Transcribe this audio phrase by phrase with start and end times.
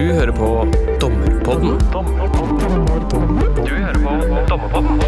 [0.00, 0.46] Du hører på
[0.96, 1.74] Dommerpodden.
[3.52, 4.12] Du hører på
[4.48, 5.02] Dommerpodden.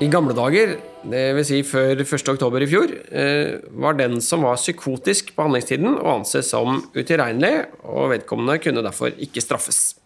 [0.00, 0.72] I gamle dager,
[1.04, 1.50] dvs.
[1.50, 2.30] Si før 1.
[2.32, 7.66] oktober i fjor, eh, var den som var psykotisk på handlingstiden å anse som utilregnelig,
[7.84, 9.98] og vedkommende kunne derfor ikke straffes.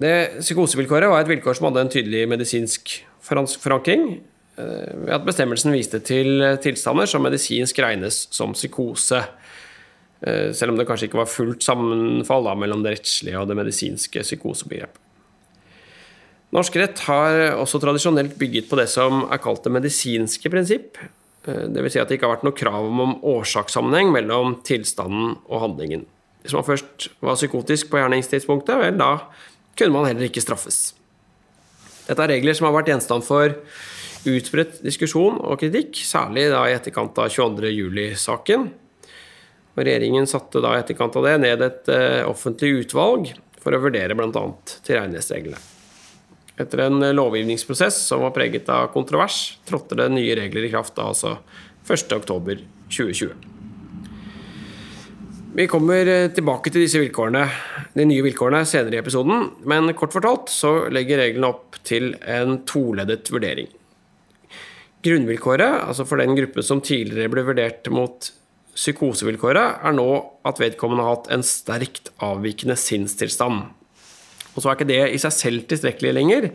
[0.00, 4.22] Det Psykosevilkåret var et vilkår som hadde en tydelig medisinsk forankring,
[4.56, 9.26] eh, ved at bestemmelsen viste til tilstander som medisinsk regnes som psykose.
[10.26, 13.58] Eh, selv om det kanskje ikke var fullt sammenfall da, mellom det rettslige og det
[13.58, 15.04] medisinske psykosebegrepet.
[16.56, 20.96] Norsk rett har også tradisjonelt bygget på det som er kalt det medisinske prinsipp.
[21.44, 21.92] Dvs.
[21.92, 26.06] Si at det ikke har vært noe krav om årsakssammenheng mellom tilstanden og handlingen.
[26.40, 29.28] Hvis man først var psykotisk på gjerningstidspunktet, vel, da
[29.76, 30.94] kunne man heller ikke straffes.
[32.08, 33.52] Dette er regler som har vært gjenstand for
[34.28, 37.68] utbredt diskusjon og kritikk, særlig i etterkant av 22.
[39.74, 39.84] juli-saken.
[39.84, 41.88] Regjeringen satte da i etterkant av det ned et
[42.26, 44.52] offentlig utvalg for å vurdere bl.a.
[44.82, 45.56] tilregnelighetsreglene.
[46.58, 51.06] Etter en lovgivningsprosess som var preget av kontrovers, trådte det nye regler i kraft da,
[51.12, 51.38] altså
[51.86, 53.30] 1.10.2020.
[55.54, 57.44] Vi kommer tilbake til disse vilkårene,
[57.94, 62.64] de nye vilkårene senere i episoden, men kort fortalt så legger reglene opp til en
[62.66, 63.70] toleddet vurdering.
[65.06, 68.32] Grunnvilkåret, altså for den gruppen som tidligere ble vurdert mot
[68.78, 70.08] psykosevilkåret, er nå
[70.46, 73.66] at vedkommende har hatt en sterkt avvikende sinnstilstand.
[74.54, 76.48] Og så er ikke det i seg selv tilstrekkelig lenger.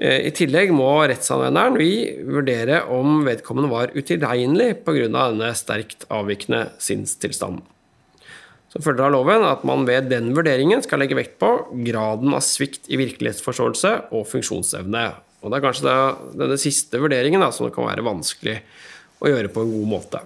[0.00, 1.90] I tillegg må rettsanvenderen vi
[2.24, 5.08] vurdere om vedkommende var utilregnelig pga.
[5.12, 7.60] denne sterkt avvikende sinnstilstanden.
[8.70, 11.50] Så følger av loven at man ved den vurderingen skal legge vekt på
[11.88, 15.08] graden av svikt i virkelighetsforståelse og funksjonsevne.
[15.42, 15.94] Og det er kanskje
[16.38, 18.60] denne siste vurderingen da, som det kan være vanskelig
[19.20, 20.22] å gjøre på en god måte.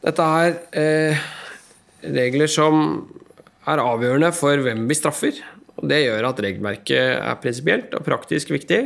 [0.00, 1.24] Dette er eh,
[2.00, 3.02] regler som
[3.68, 5.40] er avgjørende for hvem vi straffer.
[5.76, 8.80] og Det gjør at regelverket er prinsipielt og praktisk viktig.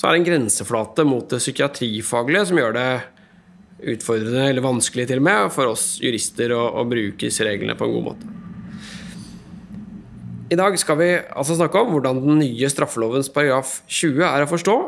[0.00, 2.90] Så er det en grenseflate mot det psykiatrifaglige som gjør det
[3.92, 7.88] utfordrende, eller vanskelig til og med, for oss jurister å, å bruke disse reglene på
[7.88, 8.32] en god måte.
[10.50, 14.50] I dag skal vi altså snakke om hvordan den nye straffelovens paragraf 20 er å
[14.50, 14.78] forstå,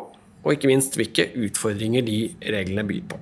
[0.42, 3.20] og ikke minst hvilke utfordringer de reglene byr på.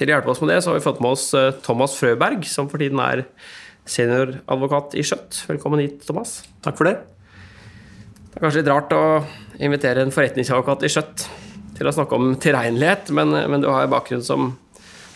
[0.00, 1.26] Til å hjelpe oss med det så har vi fått med oss
[1.60, 3.20] Thomas Frøberg, som for tiden er
[3.84, 5.42] senioradvokat i Skjøtt.
[5.44, 6.38] Velkommen hit, Thomas.
[6.64, 6.94] Takk for det.
[8.30, 9.02] Det er kanskje litt rart å
[9.60, 11.26] invitere en forretningsadvokat i Skjøtt
[11.76, 14.54] til å snakke om tilregnelighet, men, men, du har bakgrunn som,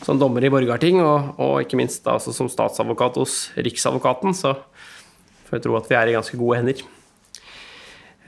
[0.04, 4.52] som dommer i Borgarting, og, og ikke minst da, altså som statsadvokat hos Riksadvokaten, så
[5.48, 6.84] får jeg tro at vi er i ganske gode hender.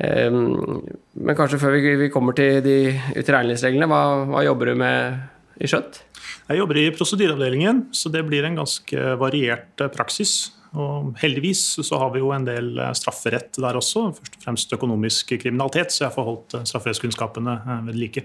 [0.00, 0.80] Um,
[1.20, 2.80] men kanskje før vi, vi kommer til de
[3.12, 4.02] utilregnelighetsreglene, hva,
[4.32, 5.24] hva jobber du med
[5.60, 6.05] i Skjøtt?
[6.46, 10.52] Jeg jobber i prosedyreavdelingen, så det blir en ganske variert praksis.
[10.78, 15.32] Og heldigvis så har vi jo en del strafferett der også, først og fremst økonomisk
[15.42, 17.56] kriminalitet, så jeg får holdt strafferettskunnskapene
[17.88, 18.22] ved like.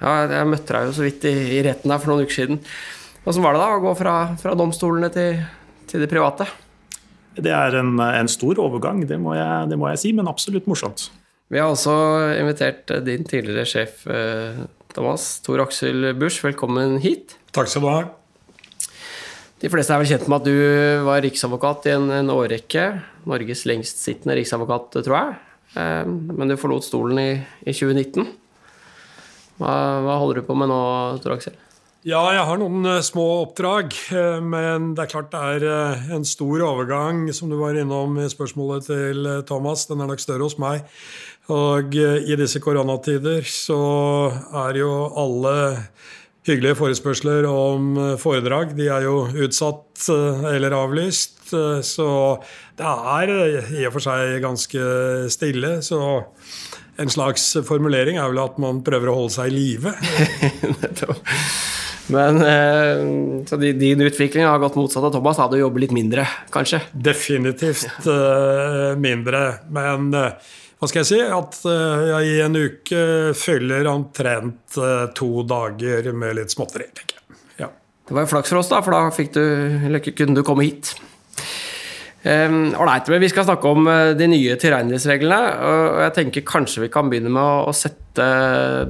[0.00, 2.58] Ja, jeg møtte deg jo så vidt i, i retten der for noen uker siden.
[3.22, 5.38] Åssen var det da å gå fra, fra domstolene til,
[5.86, 6.48] til, det private?
[7.38, 10.66] Det er en, en stor overgang, det må, jeg, det må, jeg, si, men absolutt
[10.70, 11.06] morsomt.
[11.54, 11.94] Vi har også
[12.40, 14.02] invitert din tidligere sjef
[14.94, 16.42] Thomas, Tor Aksel Busch.
[16.42, 17.36] Velkommen hit.
[17.54, 17.98] Takk skal du ha.
[19.62, 22.86] De fleste er vel kjent med at du var riksadvokat i en, en årrekke.
[23.30, 25.36] Norges lengstsittende riksadvokat, tror jeg.
[26.34, 27.28] Men du forlot stolen i,
[27.62, 28.26] i 2019.
[29.60, 30.80] Hva, hva, holder du på med nå,
[31.22, 31.54] Tor Aksel?
[32.04, 33.94] Ja, jeg har noen små oppdrag.
[34.42, 38.90] Men det er klart det er en stor overgang, som du var innom i spørsmålet
[38.90, 39.86] til Thomas.
[39.88, 40.82] Den er nok større hos meg.
[41.54, 43.80] Og i disse koronatider så
[44.66, 44.92] er jo
[45.22, 45.56] alle
[46.44, 48.74] hyggelige forespørsler om foredrag.
[48.76, 50.08] De er jo utsatt
[50.50, 51.40] eller avlyst.
[51.84, 52.08] Så
[52.78, 53.32] det er
[53.78, 54.88] i og for seg ganske
[55.32, 55.78] stille.
[55.84, 56.00] Så
[57.00, 59.94] en slags formulering er vel at man prøver å holde seg i live.
[62.12, 62.36] Men
[63.48, 65.38] Så din utvikling har gått motsatt av Thomas?
[65.40, 66.82] Da du jobber litt mindre, kanskje?
[66.92, 68.04] Definitivt
[69.00, 69.46] mindre.
[69.72, 70.12] Men
[70.84, 73.00] hva skal jeg si, at jeg i en uke
[73.40, 74.76] fyller omtrent
[75.16, 76.90] to dager med litt småtteri.
[76.92, 77.38] tenker jeg.
[77.62, 77.70] Ja.
[78.04, 79.44] Det var jo flaks for oss, da, for da du,
[79.88, 80.92] eller kunne du komme hit.
[82.24, 85.40] Ålreit, um, men vi skal snakke om de nye tilregnelighetsreglene.
[85.68, 88.28] Og jeg tenker kanskje vi kan begynne med å sette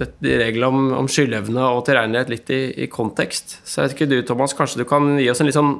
[0.02, 3.60] de reglene om, om skyldevne og tilregnelighet litt i, i, kontekst.
[3.62, 5.76] Så jeg vet ikke du, Thomas, kanskje du kan gi oss en litt sånn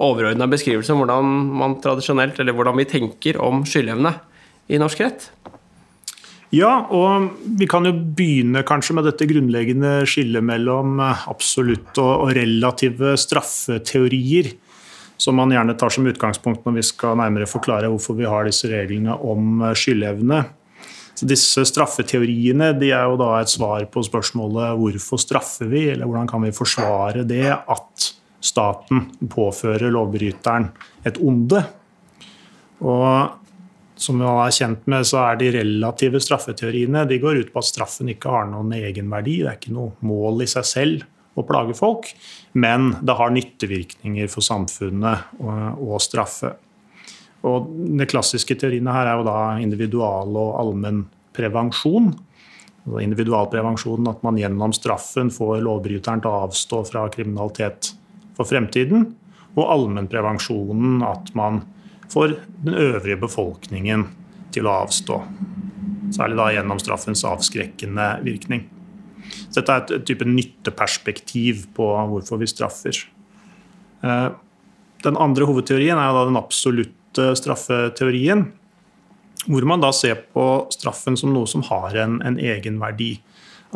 [0.00, 4.14] overordna beskrivelse om hvordan man tradisjonelt, eller hvordan vi tenker om skyldevne
[4.70, 5.28] i norsk rett?
[6.54, 7.28] Ja, og
[7.58, 14.50] vi kan jo begynne kanskje med dette grunnleggende skillet mellom absolutte og relative straffeteorier
[15.20, 18.70] som man gjerne tar som utgangspunkt når vi skal nærmere forklare hvorfor vi har disse
[18.70, 20.42] reglene om eh, skyldevne.
[21.20, 26.30] Disse straffeteoriene de er jo da et svar på spørsmålet hvorfor straffer vi, eller hvordan
[26.30, 28.06] kan vi forsvare det at
[28.40, 30.70] staten påfører lovbryteren
[31.04, 31.60] et onde.
[32.80, 33.39] Og
[34.00, 37.68] som man er kjent med, så er de relative straffeteoriene de går ut på at
[37.68, 39.42] straffen ikke har noen egenverdi.
[39.42, 41.04] Det er ikke noe mål i seg selv
[41.38, 42.08] å plage folk,
[42.58, 46.54] men det har nyttevirkninger for samfunnet å straffe.
[47.46, 47.68] Og
[48.00, 51.06] De klassiske teoriene her er jo da individual- og allmenn
[51.36, 52.12] prevensjon.
[52.90, 57.92] individualprevensjonen at man gjennom straffen får lovbryteren til å avstå fra kriminalitet
[58.34, 59.14] for fremtiden.
[59.54, 61.60] Og allmennprevensjonen at man
[62.10, 64.08] får den øvrige befolkningen
[64.54, 65.20] til å avstå.
[66.14, 68.66] Særlig da gjennom straffens avskrekkende virkning.
[69.50, 72.96] Så dette er et, type nytteperspektiv på hvorfor vi straffer.
[74.02, 74.28] Eh,
[75.04, 78.48] den andre hovedteorien er da den absolutte straffeteorien.
[79.46, 83.14] Hvor man da ser på straffen som noe som har en, en egenverdi.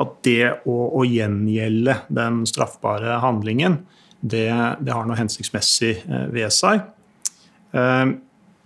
[0.01, 3.79] At det å, å, gjengjelde den straffbare handlingen,
[4.21, 4.49] det,
[4.83, 6.83] det har noe hensiktsmessig eh, ved seg.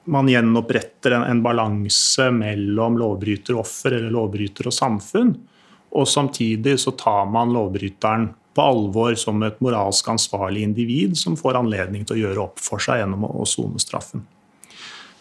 [0.09, 5.35] Eh, man gjenoppretter en, en balanse mellom lovbryter og offer eller lovbryter og samfunn.
[5.97, 11.61] Og samtidig så tar man lovbryteren på alvor som et moralsk ansvarlig individ som får
[11.61, 14.27] anledning til å gjøre opp for seg gjennom å sone straffen.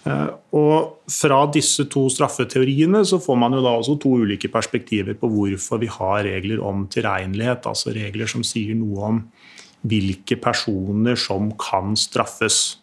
[0.07, 5.16] Eh, og Fra disse to straffeteoriene så får man jo da også to ulike perspektiver
[5.16, 9.22] på hvorfor vi har regler om tilregnelighet, altså regler som sier noe om
[9.88, 12.78] hvilke personer som kan straffes.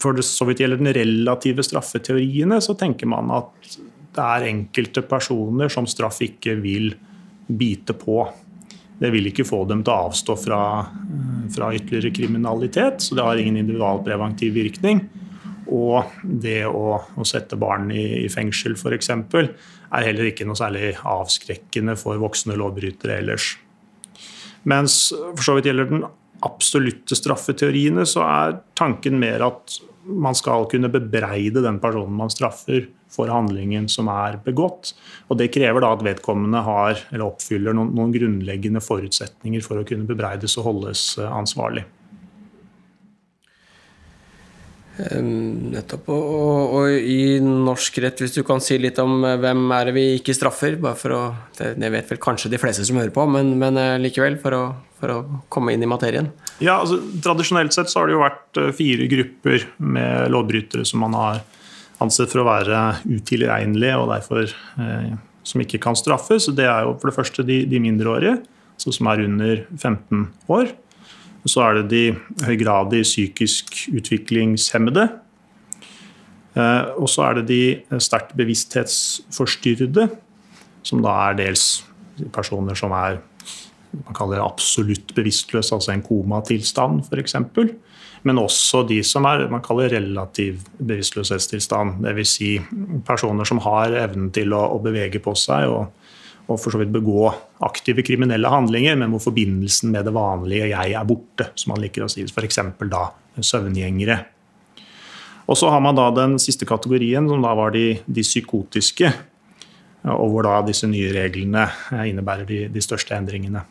[0.00, 3.78] Eh, for det så vidt gjelder den relative straffeteoriene, så tenker man at
[4.10, 6.94] det er enkelte personer som straff ikke vil
[7.46, 8.28] bite på.
[9.00, 10.60] Det vil ikke få dem til å avstå fra,
[11.54, 15.08] fra ytterligere kriminalitet, så det har ingen individualpreventiv virkning.
[15.70, 19.10] Og det å, å sette barn i, i fengsel f.eks.
[19.14, 23.54] er heller ikke noe særlig avskrekkende for voksne lovbrytere ellers.
[24.68, 26.04] Mens for så vidt gjelder den
[26.44, 32.86] absolutte straffeteoriene, så er tanken mer at man skal kunne bebreide den personen man straffer
[33.10, 34.94] for handlingen som er begått.
[35.28, 39.86] Og Det krever da at vedkommende har, eller oppfyller noen, noen grunnleggende forutsetninger for å
[39.86, 41.84] kunne bebreides og holdes eh, ansvarlig.
[45.00, 46.08] Nettopp.
[46.12, 49.94] Og, og, i norsk rett, hvis du kan si litt om eh, hvem er det
[49.96, 50.76] vi ikke straffer?
[50.80, 51.22] bare for å,
[51.56, 54.64] Det, vet vel kanskje de fleste som hører på, men, men eh, likevel, for å,
[55.00, 55.20] for å,
[55.52, 56.30] komme inn i materien.
[56.58, 61.02] Ja, altså, Tradisjonelt sett så har det jo vært eh, fire grupper med lovbrytere som
[61.06, 61.42] man har
[62.00, 65.10] ansett for å være utilregnelige og derfor eh,
[65.46, 66.48] som ikke kan straffes.
[66.56, 68.38] Det er jo for det første de, de mindreårige,
[68.76, 70.72] altså som er under 15 år.
[71.48, 72.02] Så er det de
[72.44, 75.06] høygradig psykisk utviklingshemmede.
[76.56, 80.08] Eh, og så er det de sterkt bevissthetsforstyrrede,
[80.82, 81.66] som da er dels
[82.34, 83.20] personer som er
[83.90, 87.34] man kaller det absolutt bevisstløse, altså en komatilstand f.eks.
[88.22, 92.02] Men også de som er man kaller relativ bevisstløshetstilstand.
[92.04, 92.34] Dvs.
[92.36, 92.50] Si
[93.06, 95.88] personer som har evnen til å, å bevege på seg og
[96.50, 97.28] og for så vidt begå
[97.62, 102.04] aktive kriminelle handlinger, men hvor forbindelsen med det vanlige jeg er borte, som man liker
[102.04, 102.26] å si.
[102.26, 102.60] F.eks.
[102.90, 103.06] da
[103.38, 104.18] søvngjengere.
[105.50, 109.10] Og så har man da den siste kategorien, som da var de, de psykotiske.
[110.10, 111.66] Og hvor da disse nye reglene
[112.08, 113.62] innebærer de, de største endringene.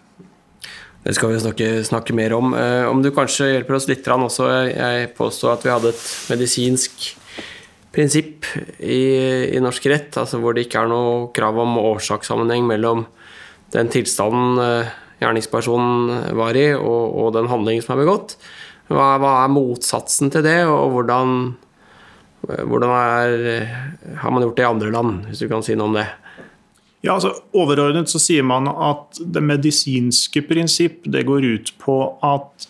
[1.00, 2.52] Det skal vi snakke, snakke, mer om.
[2.60, 4.50] Eh, om du kanskje hjelper oss litt også.
[4.68, 7.14] Jeg påstår at vi hadde et medisinsk
[7.96, 8.46] prinsipp
[8.78, 9.02] i,
[9.56, 13.06] i, norsk rett, altså hvor det ikke er noe krav om årsakssammenheng mellom
[13.74, 18.38] den tilstanden eh, gjerningspersonen var i, og, og den handlingen som er begått.
[18.90, 21.36] Hva, hva, er motsatsen til det, og hvordan,
[22.46, 23.68] hvordan er,
[24.24, 26.08] har man gjort det i andre land, hvis du kan si noe om det?
[27.06, 32.68] Ja, altså Overordnet så sier man at det medisinske prinsipp det går ut på at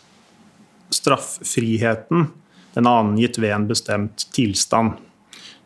[0.93, 2.27] strafffriheten
[2.75, 4.99] den er angitt ved en bestemt tilstand.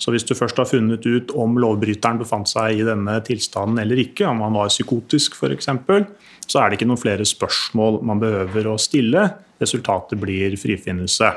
[0.04, 4.02] Så hvis du først har funnet ut om lovbryteren befant seg i denne tilstanden eller
[4.04, 5.70] ikke, om han var psykotisk f.eks.,
[6.44, 9.30] så er det ikke noen flere spørsmål man behøver å stille.
[9.64, 11.32] Resultatet blir frifinnelse.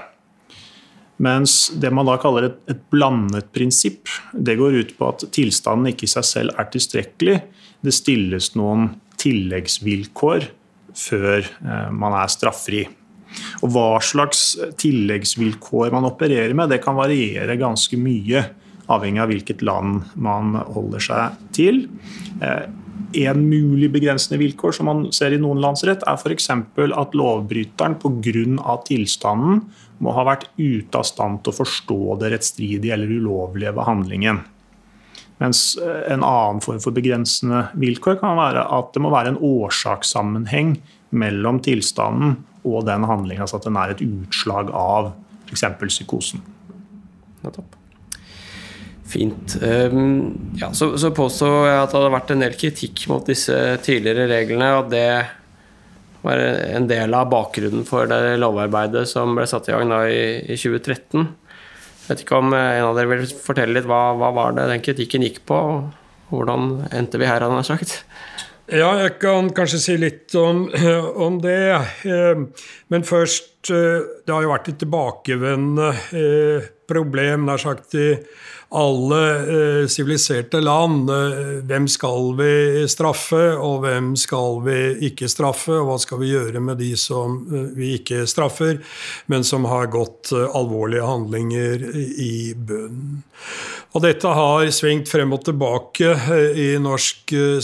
[1.22, 5.92] Mens det man da kaller et, et, blandet prinsipp, det går ut på at tilstanden
[5.92, 7.38] ikke i seg selv er tilstrekkelig.
[7.86, 8.90] Det stilles noen
[9.22, 10.50] tilleggsvilkår
[11.06, 12.82] før eh, man er straffri.
[13.62, 18.46] Og Hva slags tilleggsvilkår man opererer med, det kan variere ganske mye.
[18.86, 21.80] avhengig av hvilket land man holder seg til.
[23.18, 26.50] En mulig begrensende vilkår som man ser i noen landsrett, er f.eks.
[26.50, 28.76] at lovbryteren pga.
[28.86, 29.64] tilstanden
[29.98, 34.44] må ha vært ute av stand til å forstå det rettsstridige eller ulovlige ved handlingen.
[35.42, 40.76] Mens en annen form for begrensende vilkår kan være at det må være en årsakssammenheng
[41.16, 45.12] mellom tilstanden og den handlinga, altså at den er et utslag av
[45.46, 45.64] f.eks.
[45.86, 46.44] psykosen.
[47.44, 47.76] Nettopp.
[49.06, 49.56] Fint.
[49.62, 53.54] Um, ja, så, så påstår jeg at det hadde vært en del kritikk mot disse
[53.86, 55.08] tidligere reglene, og det
[56.26, 60.58] var en del av bakgrunnen for det lovarbeidet som ble satt i gang i, i
[60.58, 61.22] 2013.
[61.22, 64.82] Jeg vet ikke om en av dere vil fortelle litt hva, hva var det den
[64.82, 67.96] kritikken gikk på, og hvordan endte vi her, hadde jeg sagt?
[68.66, 70.64] Ja, jeg kan kanskje si litt om,
[71.26, 71.78] om, det.
[72.90, 75.88] Men først Det har jo vært et tilbakevendende
[76.86, 78.12] problem, nær sagt, i
[78.76, 81.10] alle eh, siviliserte eh, land.
[81.66, 84.78] Hvem skal vi straffe, og hvem skal vi
[85.10, 85.74] ikke straffe?
[85.76, 88.80] Og hva skal vi gjøre med de som eh, vi ikke straffer,
[89.30, 93.22] men som har gått eh, alvorlige handlinger i bunnen?
[93.96, 97.58] Og dette har svingt frem og tilbake eh, i norsk eh,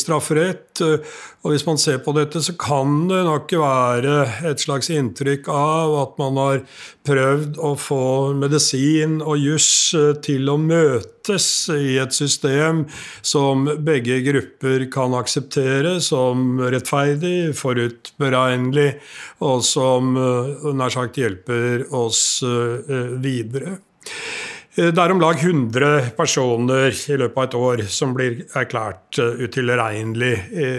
[0.73, 1.07] strafferett.
[1.43, 5.97] Og hvis man ser på dette, så kan det nok være et slags inntrykk av
[5.99, 6.61] at man har
[7.05, 12.87] prøvd å få medisin og juss eh, til å møtes i et system
[13.23, 19.01] som begge grupper kan akseptere som rettferdig, forutberegnelig,
[19.43, 22.43] og som nær sagt hjelper oss
[23.23, 23.81] videre.
[24.75, 29.19] Eh, det er om lag 100 personer i løpet av et år som blir erklært
[29.21, 30.33] eh, utilregnelig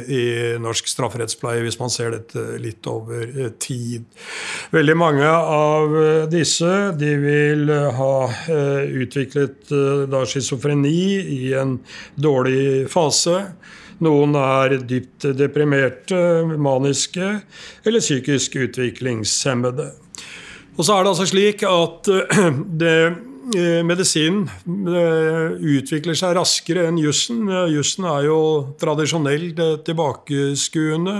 [0.09, 0.23] i
[0.61, 4.07] norsk strafferettspleie, hvis man ser dette litt over eh, tid.
[4.73, 5.93] Veldig mange av
[6.31, 8.13] disse de vil ha
[9.03, 9.69] utviklet
[10.09, 11.03] da schizofreni
[11.35, 11.75] i en
[12.17, 13.43] dårlig fase.
[14.03, 16.17] Noen er dypt deprimerte,
[16.57, 17.27] maniske
[17.85, 19.91] eller psykisk utviklingshemmede.
[20.73, 22.09] Og så er det altså slik at
[22.81, 22.97] det
[23.83, 24.47] medisinen
[24.87, 27.49] eh, utvikler seg raskere enn jussen.
[27.73, 28.39] Jussen er jo
[28.81, 31.15] tradisjonelt eh, tilbakeskuende.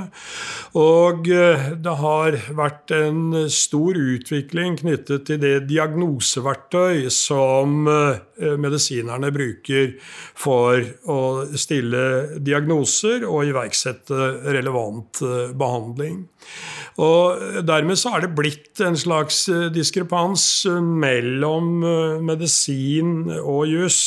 [0.79, 7.85] Og det har vært en stor utvikling knyttet til det diagnoseverktøy som
[8.39, 11.19] medisinerne bruker for å
[11.59, 15.21] stille diagnoser og iverksette relevant
[15.57, 16.23] behandling.
[17.01, 23.65] Og Dermed så er det blitt en slags eh, diskrepans eh, mellom eh, medisin og
[23.71, 23.99] juss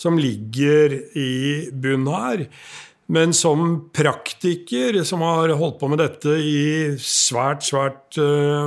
[0.00, 2.46] som ligger i bunn her.
[3.10, 6.60] Men som praktiker som har holdt på med dette i
[7.02, 8.18] svært, svært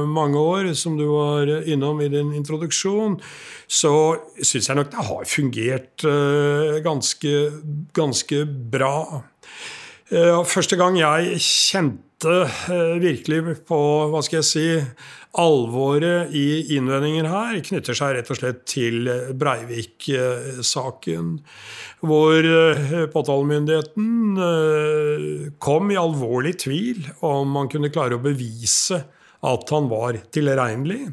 [0.09, 3.15] mange år, som du var innom i din introduksjon,
[3.71, 3.93] så
[4.43, 6.05] syns jeg nok det har fungert
[6.83, 7.33] ganske,
[7.95, 9.23] ganske bra.
[10.11, 13.79] Første gang jeg kjente Eh, virkelig på
[14.11, 14.67] hva skal jeg si,
[15.39, 19.09] alvoret i innvendinger her knytter seg rett og slett til
[19.39, 21.31] Breivik-saken.
[22.05, 29.01] Hvor eh, påtalemyndigheten eh, kom i alvorlig tvil om man kunne klare å bevise
[29.43, 31.09] at han var tilregnelig.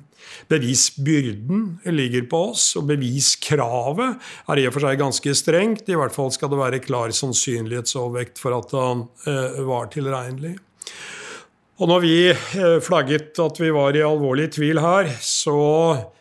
[0.52, 4.20] Bevisbyrden ligger på oss, og beviskravet
[4.52, 5.88] er i og for seg ganske strengt.
[5.90, 9.08] I hvert fall skal det være klar sannsynlighetsovervekt for at han
[9.66, 10.60] var tilregnelig.
[11.80, 15.60] Og når vi eh, flagget at vi var i alvorlig tvil her, så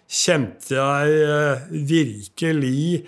[0.10, 3.02] kjente jeg eh, virkelig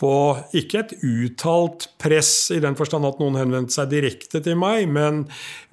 [0.00, 0.12] på
[0.56, 5.26] ikke et uttalt press i den forstand at noen henvendte seg direkte til meg, men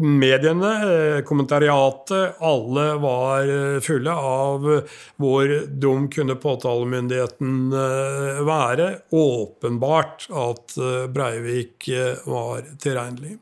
[0.03, 4.67] mediene, eh, kommentariatet, alle var fulle av
[5.15, 7.71] hvor dum kunne påtalemyndigheten
[8.51, 8.91] være.
[9.15, 10.79] Åpenbart at
[11.15, 11.93] Breivik
[12.27, 13.37] var tilregnelig.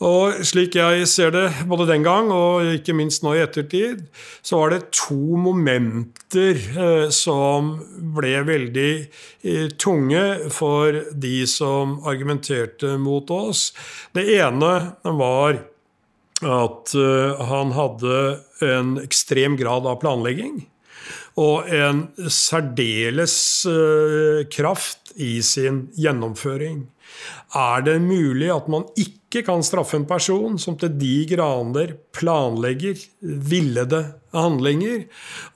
[0.00, 4.06] Og slik jeg ser det, både den gang og ikke minst nå i ettertid,
[4.40, 7.74] så var det to momenter eh, som
[8.16, 10.22] ble veldig eh, tunge
[10.56, 13.74] for de som argumenterte mot oss.
[14.16, 14.72] Det ene
[15.04, 15.60] var
[16.48, 18.22] at eh, han hadde
[18.64, 20.62] en ekstrem grad av planlegging.
[21.40, 23.36] Og en særdeles
[24.52, 26.82] kraft i sin gjennomføring.
[27.54, 33.06] Er det mulig at man ikke kan straffe en person som til de grader planlegger
[33.20, 35.04] villede handlinger,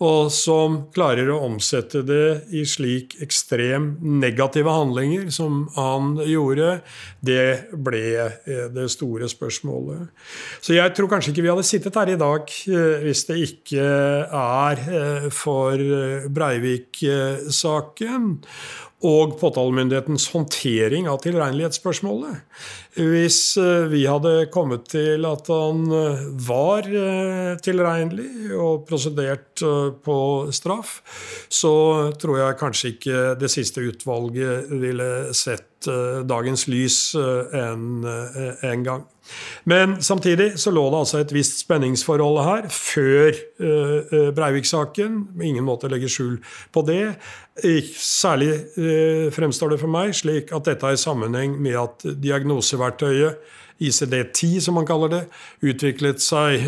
[0.02, 6.81] og som klarer å omsette det i slik ekstrem negative handlinger som han gjorde?
[7.25, 10.09] Det ble eh, det store spørsmålet.
[10.64, 13.85] Så jeg tror kanskje ikke vi hadde sittet her i dag eh, hvis det ikke
[14.40, 15.78] er eh, for
[16.35, 18.33] Breivik-saken
[19.04, 22.40] og påtalemyndighetens håndtering av tilregnelighetsspørsmålet.
[22.95, 29.65] Hvis eh, vi hadde kommet til at han eh, var eh, tilregnelig og prosedert
[30.05, 30.19] på
[30.55, 31.01] straff,
[31.51, 31.75] så
[32.21, 35.74] tror jeg kanskje ikke det siste utvalget ville sett
[36.29, 39.05] dagens lys en, en gang.
[39.64, 43.38] Men samtidig så lå det altså et visst spenningsforhold her før
[44.37, 45.19] Breivik-saken.
[45.43, 46.37] Ingen måte legge skjul
[46.73, 47.14] på det.
[47.97, 48.53] Særlig
[49.35, 54.79] fremstår det for meg slik at dette er i sammenheng med at diagnoseverktøyet ICD-10, som
[54.79, 55.23] man kaller det,
[55.67, 56.62] utviklet seg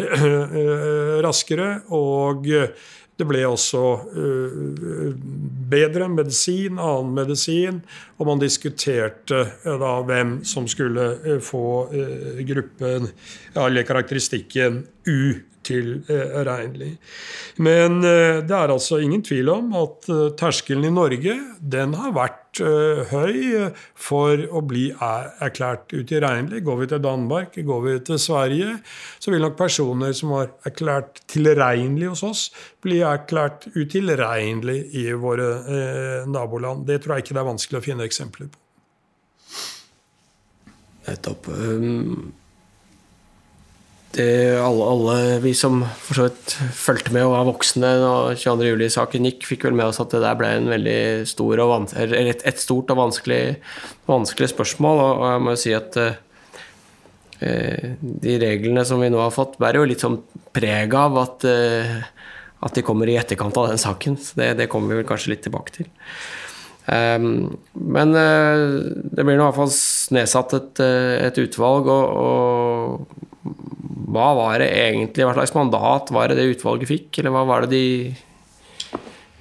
[1.27, 1.81] raskere.
[1.95, 2.49] og
[3.17, 3.83] det ble også
[4.13, 5.13] uh,
[5.73, 7.81] bedre medisin, annen medisin,
[8.21, 11.67] og man diskuterte uh, da hvem som skulle uh, få
[12.49, 13.11] gruppen,
[13.57, 15.21] eller karakteristikken U
[15.67, 16.97] utilregnelig.
[17.57, 22.15] Men eh, det er altså ingen tvil om at eh, terskelen i Norge den har
[22.17, 26.63] vært eh, høy for å bli erklært utilregnelig.
[26.67, 28.77] Går vi til Danmark, går vi til Sverige,
[29.19, 32.47] så vil nok personer som har erklært tilregnelig hos oss,
[32.85, 36.87] bli erklært utilregnelig i våre naboland.
[36.87, 38.63] Det tror jeg ikke det er vanskelig å finne eksempler på.
[41.07, 41.49] Nettopp.
[41.55, 42.35] Um
[44.17, 49.29] det, alle, alle, vi som for så vidt fulgte med og var voksne når 22.07-saken
[49.29, 52.63] gikk, fikk vel med oss at det der ble en veldig stor og et, et,
[52.63, 53.41] stort og vanskelig,
[54.09, 55.03] vanskelig spørsmål.
[55.03, 59.59] Og, og, jeg må jo si at eh, de reglene som vi nå har fått,
[59.61, 60.19] bærer jo litt sånn
[60.57, 61.95] preg av at, eh,
[62.65, 64.17] at de kommer i etterkant av den saken.
[64.17, 65.93] Så det, det kommer vi vel kanskje litt tilbake til.
[66.87, 68.79] Um, men uh,
[69.11, 69.73] det blir nå i hvert fall
[70.15, 70.83] nedsatt et,
[71.27, 73.26] et utvalg, og, og
[74.07, 77.19] hva var det egentlig, hva slags mandat var det det utvalget fikk?
[77.19, 77.87] Eller hva var det de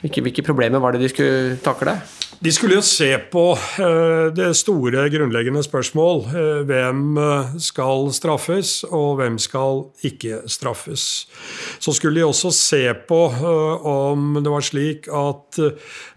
[0.06, 1.96] hvilke, hvilke problemer var det de skulle takle?
[2.44, 6.20] De skulle jo se på uh, det store, grunnleggende spørsmål.
[6.30, 11.26] Uh, hvem eh, skal straffes, og hvem skal ikke straffes.
[11.80, 15.60] Så skulle de også se på om det var slik at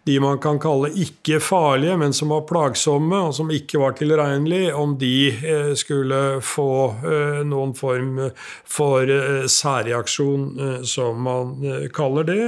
[0.08, 4.72] de man kan kalle ikke farlige, men som var plagsomme, og som ikke var tilregnelige,
[4.74, 8.22] om de eh, skulle få eh, noen form
[8.68, 10.46] for eh, særreaksjon,
[10.88, 11.54] som man
[11.94, 12.44] kaller det.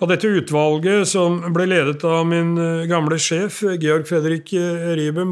[0.00, 2.54] Og dette utvalget, som ble ledet av min
[2.90, 4.52] gamle sjef, Georg Fredrik
[4.98, 5.24] Ribe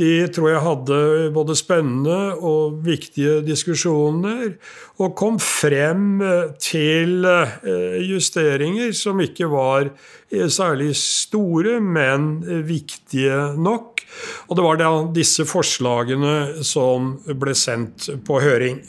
[0.00, 1.00] de tror jeg hadde
[1.34, 4.54] både spennende og viktige diskusjoner,
[5.00, 6.22] og kom frem
[6.60, 9.90] til eh, justeringer som ikke var
[10.32, 14.02] eh, særlig store, men viktige nok.
[14.50, 18.80] Og det var da disse forslagene som ble sendt på høring.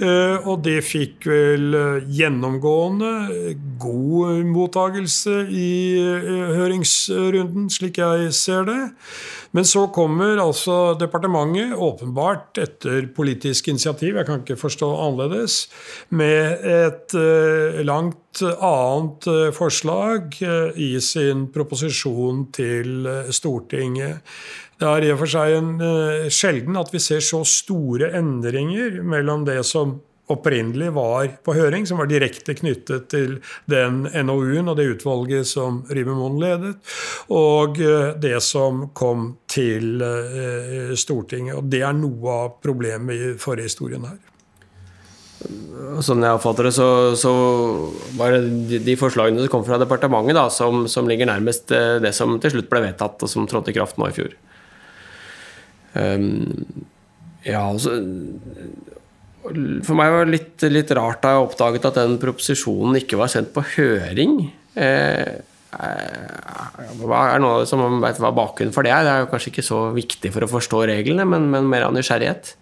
[0.00, 1.76] Eh, og det fikk vel
[2.16, 3.12] gjennomgående
[3.80, 6.00] god mottagelse i
[6.56, 8.80] høringsrunden, slik jeg ser det.
[9.56, 15.62] Men så kommer altså departementet, åpenbart etter politisk initiativ, jeg kan ikke forstå annerledes,
[16.08, 17.16] med et
[17.88, 20.36] langt annet forslag
[20.76, 24.20] i sin proposisjon til Stortinget.
[24.76, 25.70] Det er i og for seg en,
[26.32, 29.96] sjelden at vi ser så store endringer mellom det som
[30.32, 33.36] opprinnelig var på høring, som var direkte knyttet til
[33.70, 36.74] den NOU-en og det utvalget som Ribemoen ledet,
[37.30, 41.58] og uh, det som kom til uh, Stortinget.
[41.60, 44.18] Og det er noe av problemet i forhistorien her.
[46.02, 47.30] Sånn jeg oppfatter det, så, så
[48.18, 51.70] var det de, forslagene som kom fra departementet, da, som, som, ligger nærmest
[52.02, 54.34] det som til slutt ble vedtatt, og som trådte i kraft nå i fjor.
[55.96, 56.84] Um,
[57.46, 57.96] ja, altså
[59.86, 63.30] for meg var det litt, litt, rart da jeg oppdaget at den proposisjonen ikke var
[63.32, 64.40] sendt på høring.
[64.74, 65.36] Eh,
[65.76, 69.04] eh hva er noe som vet hva bakgrunnen for det er?
[69.04, 71.94] Det er jo kanskje ikke så viktig for å forstå reglene, men, men mer av
[71.94, 72.54] nysgjerrighet.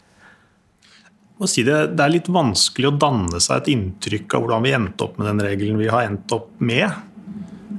[1.51, 5.07] Si det, det, er litt vanskelig å danne seg et inntrykk av hvordan vi endte
[5.07, 6.87] opp med den regelen vi har endt opp med.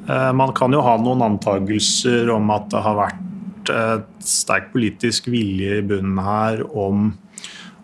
[0.05, 3.24] Eh, man kan jo ha noen antagelser om at det har vært
[3.73, 7.13] et sterk politisk vilje i bunnen her om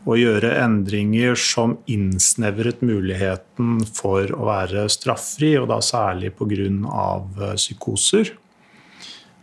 [0.09, 6.69] å gjøre endringer som innsnevret muligheten for å være straffri, og da særlig pga.
[6.71, 8.33] Eh, psykoser.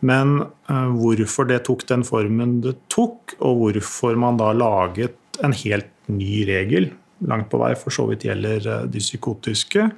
[0.01, 5.55] Men uh, hvorfor det tok den formen det tok, og hvorfor man da laget en
[5.55, 6.93] helt ny regel,
[7.27, 9.89] langt på vei for så vidt gjelder uh, de psykotiske,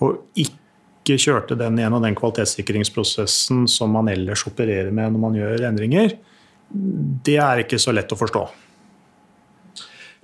[0.00, 0.65] og ikke
[1.14, 6.16] kjørte den gjennom den kvalitetssikringsprosessen som man ellers opererer med når man gjør endringer,
[7.26, 8.42] det er ikke så lett å forstå.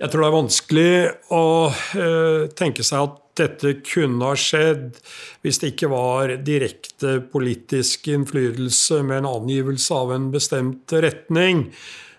[0.03, 0.93] Jeg tror det er vanskelig
[1.31, 4.97] å uh, tenke seg at dette kunne ha skjedd
[5.45, 11.69] hvis det ikke var direkte politisk innflytelse med en angivelse av en bestemt retning.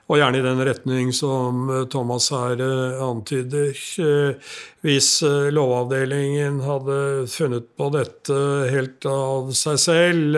[0.04, 3.72] Og gjerne i den retning som eh, Thomas her eh, antyder.
[4.04, 5.08] Eh, hvis
[5.56, 6.98] Lovavdelingen hadde
[7.32, 8.36] funnet på dette
[8.68, 10.36] helt av seg selv,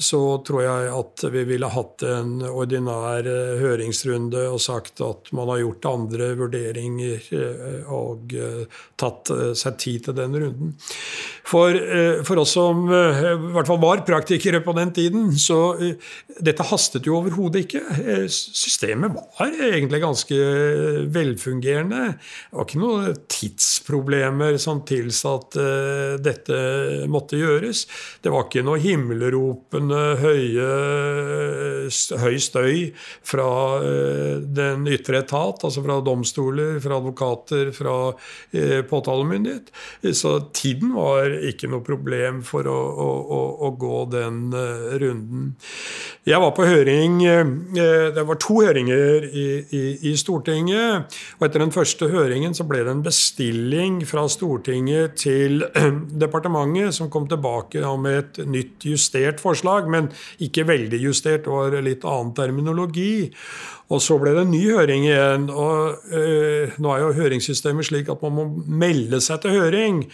[0.00, 5.50] så tror jeg at vi ville hatt en ordinær eh, høringsrunde og sagt at man
[5.52, 10.72] har gjort andre vurderinger eh, og eh, tatt seg tid til den runden.
[11.50, 11.74] For,
[12.26, 15.74] for oss som i hvert fall var praktikere på den tiden, så
[16.38, 17.80] dette hastet jo overhodet ikke.
[18.30, 20.38] Systemet var egentlig ganske
[21.10, 22.02] velfungerende.
[22.12, 25.58] Det var ikke noen tidsproblemer som tilsa at
[26.22, 26.60] dette
[27.10, 27.86] måtte gjøres.
[28.22, 28.78] Det var ikke noe
[29.90, 32.92] himmelropende høye, høy støy
[33.26, 33.48] fra
[33.82, 38.12] eh, den ytre etat, altså fra domstoler, fra advokater, fra
[38.52, 39.70] eh, påtalemyndighet.
[40.14, 45.54] Så tiden var ikke noe problem for å, å, å gå den eh, runden.
[46.24, 51.16] Jeg var på høring Det var to høringer i, i, i Stortinget.
[51.38, 55.64] Og etter den første høringen så ble det en bestilling fra Stortinget til
[56.24, 61.44] departementet, som kom tilbake med et nytt justert forslag forslag, men ikke veldig justert.
[61.44, 63.32] Det var litt annen terminologi.
[63.90, 65.50] Og så ble det en ny høring igjen.
[65.50, 70.04] og øh, Nå er jo høringssystemet slik at man må melde seg til høring.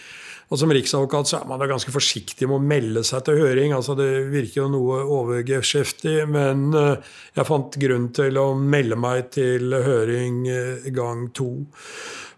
[0.47, 3.73] Og som riksadvokat så er man da ganske forsiktig med å melde seg til høring.
[3.75, 6.93] altså Det virker jo noe overgeskjeftig, men øh,
[7.35, 11.51] jeg fant grunn til å melde meg til høring øh, gang to.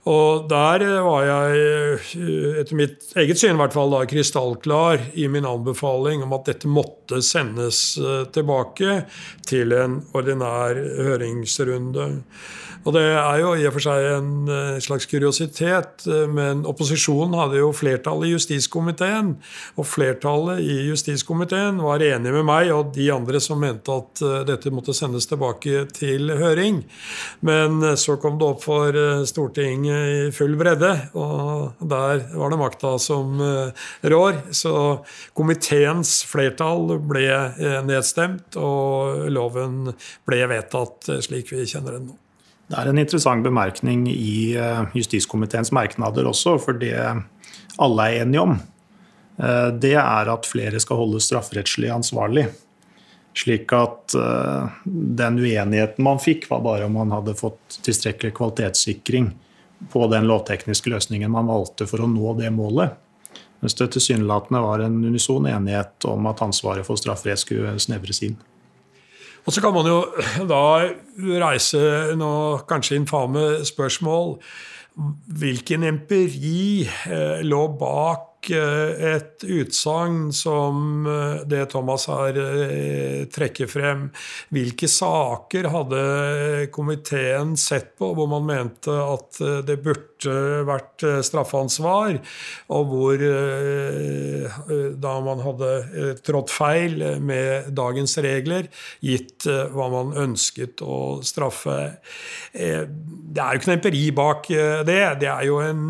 [0.08, 1.58] Og der var jeg,
[2.16, 6.48] eh, etter mitt eget syn i hvert fall, da, krystallklar i min anbefaling om at
[6.50, 9.04] dette måtte sendes eh, tilbake
[9.50, 12.08] til en ordinær høringsrunde.
[12.88, 17.36] Og det er jo i og for seg en eh, slags kuriositet, eh, men opposisjonen
[17.36, 19.34] hadde jo flertall i justiskomiteen.
[19.76, 24.38] Og flertallet i justiskomiteen var enig med meg og de andre som mente at eh,
[24.48, 26.82] dette måtte sendes tilbake til høring.
[27.44, 28.96] Men så kom det opp for
[29.28, 33.40] Stortinget i full bredde, og der var det makta som
[34.14, 34.40] rår.
[34.56, 34.74] Så
[35.38, 37.28] komiteens flertall ble
[37.88, 39.94] nedstemt, og loven
[40.30, 42.20] ble vedtatt slik vi kjenner den nå.
[42.70, 46.94] Det er en interessant bemerkning i eh, justiskomiteens merknader også, for det
[47.82, 48.58] alle er enige om,
[49.42, 52.46] eh, det er at flere skal holdes strafferettslig ansvarlig.
[53.38, 59.32] Slik at eh, den uenigheten man fikk, var bare om man hadde fått tilstrekkelig kvalitetssikring
[59.90, 62.98] på den lovtekniske løsningen man valgte for å nå det målet.
[63.64, 68.38] Mens det tilsynelatende var en unison enighet om at ansvaret for strafferett skulle snevres inn.
[69.46, 70.00] Og så kan man jo
[70.50, 70.64] da
[71.44, 71.82] reise
[72.20, 74.36] noe kanskje infame spørsmål.
[75.40, 83.68] Hvilken empiri eh, lå bak Eh, et utsagn som eh, det Thomas her eh, trekker
[83.68, 84.08] frem.
[84.56, 86.04] Hvilke saker hadde
[86.74, 90.09] komiteen sett på hvor man mente at det burde
[90.68, 92.18] vært straffansvar,
[92.76, 93.24] og hvor
[95.00, 98.68] da man hadde trådt feil med dagens regler,
[99.06, 101.78] gitt hva man ønsket å straffe.
[102.52, 104.50] Det er jo ikke noe empiri bak
[104.88, 105.02] det.
[105.24, 105.88] Det er jo en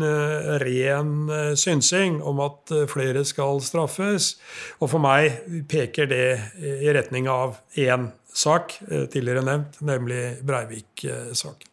[0.62, 1.14] ren
[1.56, 4.34] synsing om at eh, flere skal straffes.
[4.80, 6.28] Og for meg peker det
[6.60, 11.69] i retning av én sak, eh, tidligere nevnt, nemlig Breivik-saken.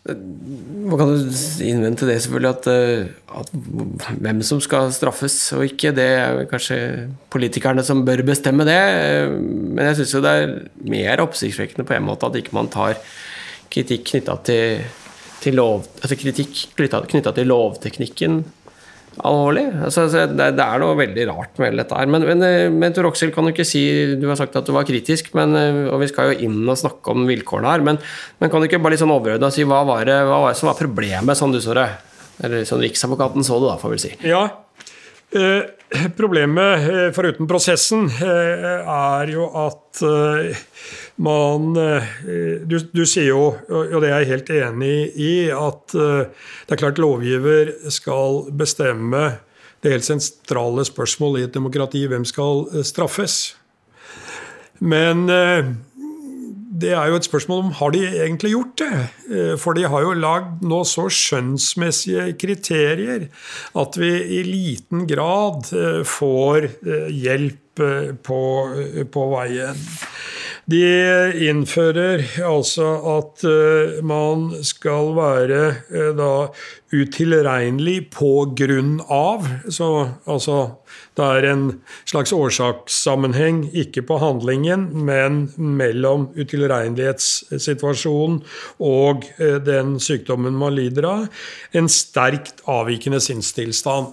[0.00, 1.16] Man kan jo
[1.60, 3.50] innvende til det selvfølgelig at, eh, at,
[4.24, 6.78] hvem som skal straffes og ikke, det er kanskje
[7.30, 8.80] politikerne som bør bestemme det.
[9.36, 10.54] Men jeg syns det er
[10.88, 12.96] mer oppsiktsvekkende på en måte at ikke man tar
[13.70, 14.80] kritikk knytta til,
[15.44, 18.40] til lov, altså kritikk knytta til lovteknikken
[19.26, 19.66] alvorlig.
[19.86, 22.10] Altså, det, det, er noe veldig rart med dette her.
[22.10, 23.82] Men, men, eh, men Tor kan du ikke si
[24.20, 26.78] Du har sagt at du var kritisk, men, eh, og vi skal jo inn og
[26.80, 27.84] snakke om vilkårene her.
[27.86, 28.00] Men,
[28.40, 30.60] men kan du ikke bare litt sånn overordna si hva var, det, hva var det
[30.62, 31.88] som var problemet, sånn du så det?
[32.40, 34.16] Eller sånn Riksadvokaten så det, da, får vi si.
[34.30, 34.46] Ja,
[35.30, 35.62] Eh,
[36.16, 40.02] problemet, eh, foruten prosessen, eh, er jo at
[41.20, 46.80] man du, du, sier jo, og det er jeg helt enig i, at det er
[46.80, 49.26] klart lovgiver skal bestemme
[49.84, 53.54] det helt sentrale spørsmålet i et demokrati hvem skal straffes.
[54.80, 55.28] Men
[56.80, 59.56] det er jo et spørsmål om har de egentlig gjort det.
[59.60, 63.26] For de har jo lagd nå så skjønnsmessige kriterier
[63.80, 65.68] at vi i liten grad
[66.08, 66.70] får
[67.12, 68.40] hjelp på,
[69.12, 69.84] på veien.
[70.70, 70.84] De
[71.48, 75.62] innfører altså at uh, man skal være
[76.14, 76.34] da
[76.94, 79.46] utilregnelig på grunn av.
[79.70, 79.88] Så
[80.30, 80.60] altså
[81.18, 81.64] det er en
[82.08, 88.40] slags årsakssammenheng, ikke på handlingen, men mellom utilregnelighetssituasjonen
[88.86, 89.26] og
[89.66, 91.26] den sykdommen man lider av.
[91.76, 94.06] En sterkt avvikende sinnstilstand.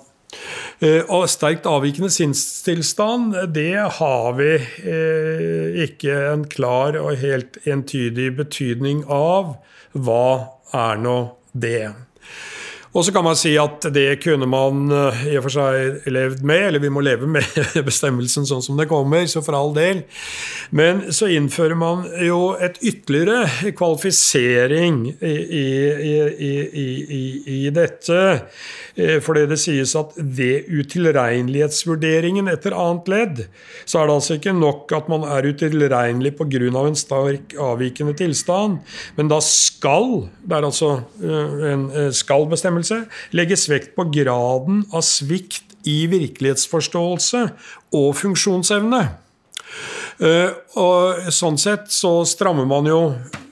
[0.83, 8.33] Eh, og sterkt avvikende sinnstilstand, det har vi eh, ikke en klar og helt entydig
[8.37, 9.55] betydning av.
[9.97, 10.27] Hva
[10.75, 11.17] er nå
[11.53, 11.87] det?
[12.97, 16.41] Og så kan man si at det kunne man eh, i og for seg levd
[16.47, 17.45] med, eller vi må leve med
[17.89, 20.01] bestemmelsen sånn som det kommer, så for all del.
[20.73, 25.67] Men så innfører man jo et ytterligere kvalifisering i, i,
[26.49, 27.23] i,
[27.59, 28.23] i dette.
[28.97, 33.43] Eh, fordi det sies at ved utilregnelighetsvurderingen etter annet ledd,
[33.85, 36.47] så er det altså ikke nok at man er utilregnelig pga.
[36.81, 38.79] en sterk avvikende tilstand,
[39.15, 45.03] men da skal, det er altså eh, en skal-bestemmelse, undersøkelse legges vekt på graden av
[45.05, 47.47] svikt i virkelighetsforståelse
[47.95, 49.01] og funksjonsevne.
[50.19, 53.01] Eh, og sånn sett så strammer man jo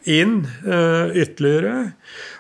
[0.06, 1.96] inn uh, ytterligere.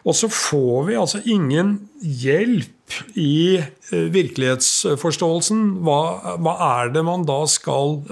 [0.05, 5.63] Og så får vi altså ingen hjelp i uh, virkelighetsforståelsen.
[5.85, 8.03] Hva, hva, er det man da skal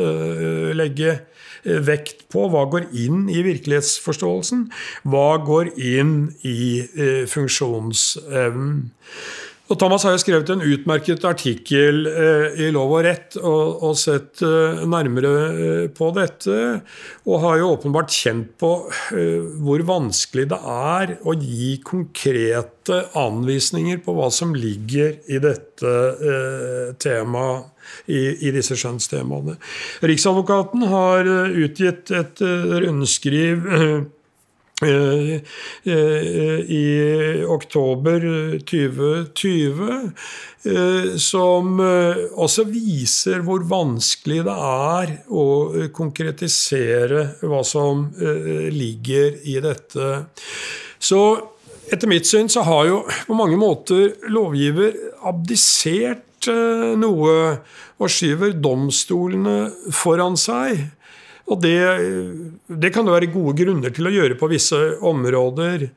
[0.73, 1.32] legge Eh,
[1.63, 2.47] vekt på.
[2.51, 4.67] Hva går inn i virkelighetsforståelsen?
[5.07, 6.15] Hva går inn
[6.47, 8.91] i eh, funksjonsevnen?
[9.71, 13.95] Og Thomas har jo skrevet en utmerket artikkel eh, i Lov og rett og, og
[13.97, 16.57] sett eh, nærmere eh, på dette.
[17.23, 18.73] Og har jo åpenbart kjent på
[19.15, 25.95] eh, hvor vanskelig det er å gi konkrete anvisninger på hva som ligger i dette
[26.99, 27.71] temaet
[28.05, 29.55] i, i disse skjønnstemaene.
[30.03, 33.95] Riksadvokaten har eh, utgitt et eh, rundskriv eh,
[36.73, 36.85] i
[37.49, 38.25] oktober
[38.63, 40.11] 2020,
[41.19, 45.45] som også viser hvor vanskelig det er å
[45.95, 48.05] konkretisere hva som
[48.71, 50.11] ligger i dette.
[51.03, 51.23] Så
[51.91, 54.95] etter mitt syn så har jo på mange måter lovgiver
[55.27, 57.35] abdisert Eh, noe
[58.01, 60.89] og skyver domstolene foran seg.
[61.51, 61.79] Og det,
[62.67, 65.89] det, kan det være gode grunner til å gjøre på visse områder.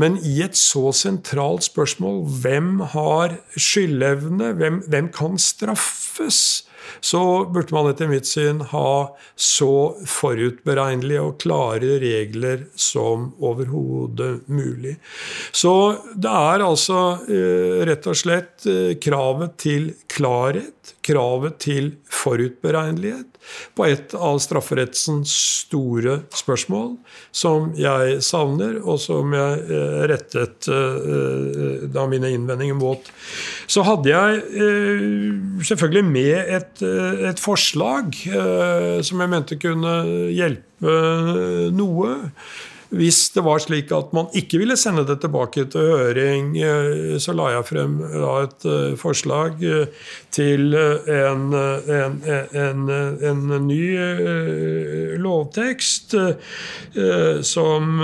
[0.00, 6.64] Men i et så sentralt spørsmål, hvem har skyldevne, hvem, hvem kan straffes?
[7.00, 9.74] så burde man etter mitt syn ha så
[10.08, 14.96] forutberegnelige og klare regler som overhodet mulig.
[15.52, 15.74] Så
[16.14, 23.33] det er altså eh, rett og slett eh, kravet til klarhet, kravet til forutberegnelighet,
[23.74, 26.94] på et av strafferettsens store spørsmål
[27.34, 30.70] som jeg savner, og som jeg eh, rettet
[31.94, 33.08] da mine innvendinger mot.
[33.70, 34.40] Så hadde jeg
[35.68, 39.96] selvfølgelig med et Eh, et forslag eh, som jeg mente kunne
[40.34, 40.94] hjelpe
[41.74, 42.14] noe.
[42.94, 47.34] Hvis det var slik at man ikke ville sende det tilbake til høring, eh, så
[47.36, 48.66] la jeg frem et
[49.00, 49.62] forslag
[50.34, 52.18] til en, en,
[52.54, 52.94] en,
[53.30, 53.84] en ny
[55.20, 56.16] lovtekst
[57.54, 58.00] som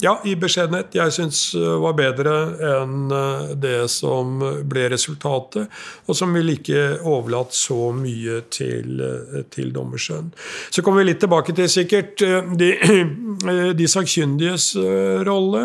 [0.00, 0.94] ja, i beskjedenhet.
[0.96, 2.34] Jeg syns eh, var bedre
[2.70, 5.68] enn eh, det som ble resultatet,
[6.06, 10.32] og som ville ikke overlatt så mye til, eh, til dommerskjønn.
[10.72, 12.24] Så kommer vi litt tilbake til sikkert
[12.60, 12.70] de,
[13.80, 14.72] de sakkyndiges
[15.26, 15.64] rolle,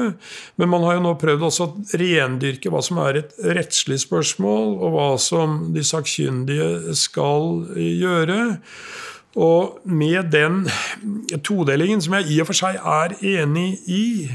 [0.60, 4.78] men man har jo nå prøvd også å rendyrke hva som er et rettslig spørsmål,
[4.84, 8.40] og hva som de sakkyndige skal gjøre.
[9.36, 10.70] Og med den
[11.44, 14.30] todelingen, som jeg i og for seg er enig i,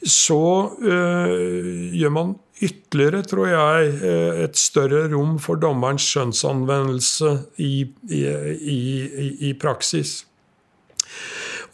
[0.00, 7.84] så øh, gjør man ytterligere, tror jeg, øh, et større rom for dommerens skjønnsanvendelse i,
[8.08, 8.22] i,
[8.60, 10.22] i, i praksis.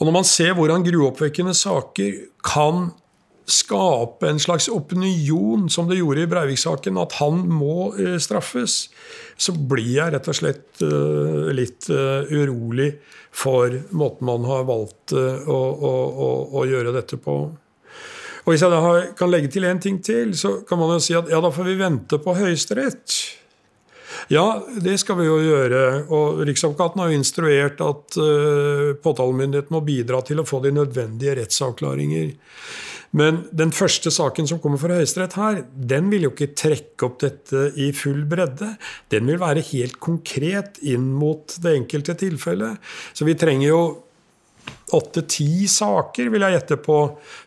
[0.01, 2.89] Og når man ser hvordan gruoppvekkende saker kan
[3.51, 8.87] skape en slags opinion, som det gjorde i Breivik-saken, at han må uh, straffes,
[9.37, 12.93] så blir jeg rett og slett uh, litt uh, urolig
[13.33, 17.37] for måten man har valgt å, å, å, å, gjøre dette på.
[18.43, 21.17] Og Hvis jeg da kan legge til én ting til, så kan man jo si
[21.17, 23.15] at ja, da får vi vente på Høyesterett.
[24.29, 25.83] Ja, det skal vi jo gjøre.
[26.13, 31.39] Og Riksadvokaten har jo instruert at uh, påtalemyndigheten må bidra til å få de nødvendige
[31.41, 32.33] rettsavklaringer.
[33.17, 37.19] Men den første saken som kommer fra Høyesterett her, den vil jo ikke trekke opp
[37.21, 38.71] dette i full bredde.
[39.13, 42.81] Den vil være helt konkret inn mot det enkelte tilfellet.
[43.13, 43.83] Så vi trenger jo
[44.97, 46.99] åtte-ti saker, vil jeg gjette på,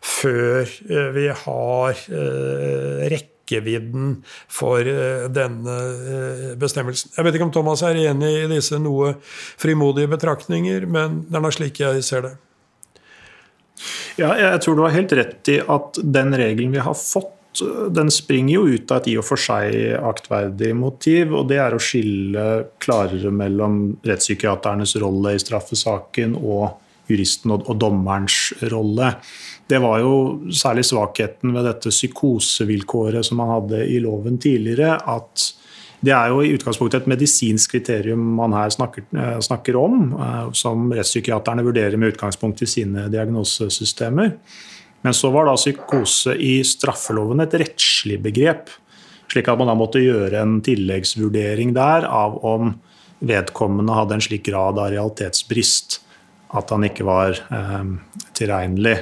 [0.05, 4.15] før eh, vi har eh, rekkevidden
[4.51, 5.77] for eh, denne
[6.61, 7.13] bestemmelsen.
[7.17, 9.15] Jeg vet ikke om Thomas er enig i disse noe
[9.61, 12.35] frimodige betraktninger, men det er nå slik jeg ser det.
[14.19, 17.33] Ja, jeg tror du har helt rett i at den regelen vi har fått,
[17.95, 21.75] den springer jo ut av et i og for seg aktverdig motiv, og det er
[21.75, 22.45] å skille
[22.83, 29.13] klarere mellom rettspsykiaternes rolle i straffesaken og juristen og dommerens rolle.
[29.67, 30.15] Det var jo
[30.53, 34.97] særlig svakheten ved dette psykosevilkåret som man hadde i loven tidligere.
[35.05, 35.45] at
[36.05, 40.51] det er jo i utgangspunktet et medisinsk kriterium man her snakker, eh, snakker om, eh,
[40.53, 44.33] som rettspsykiaterne vurderer med utgangspunkt i sine diagnosesystemer.
[45.01, 48.69] Men så var da psykose i straffeloven et rettslig begrep.
[49.31, 52.75] Slik at man da måtte gjøre en tilleggsvurdering der av om
[53.25, 55.99] vedkommende hadde en slik grad av realitetsbrist
[56.55, 57.85] at han ikke var eh,
[58.37, 58.97] tilregnelig.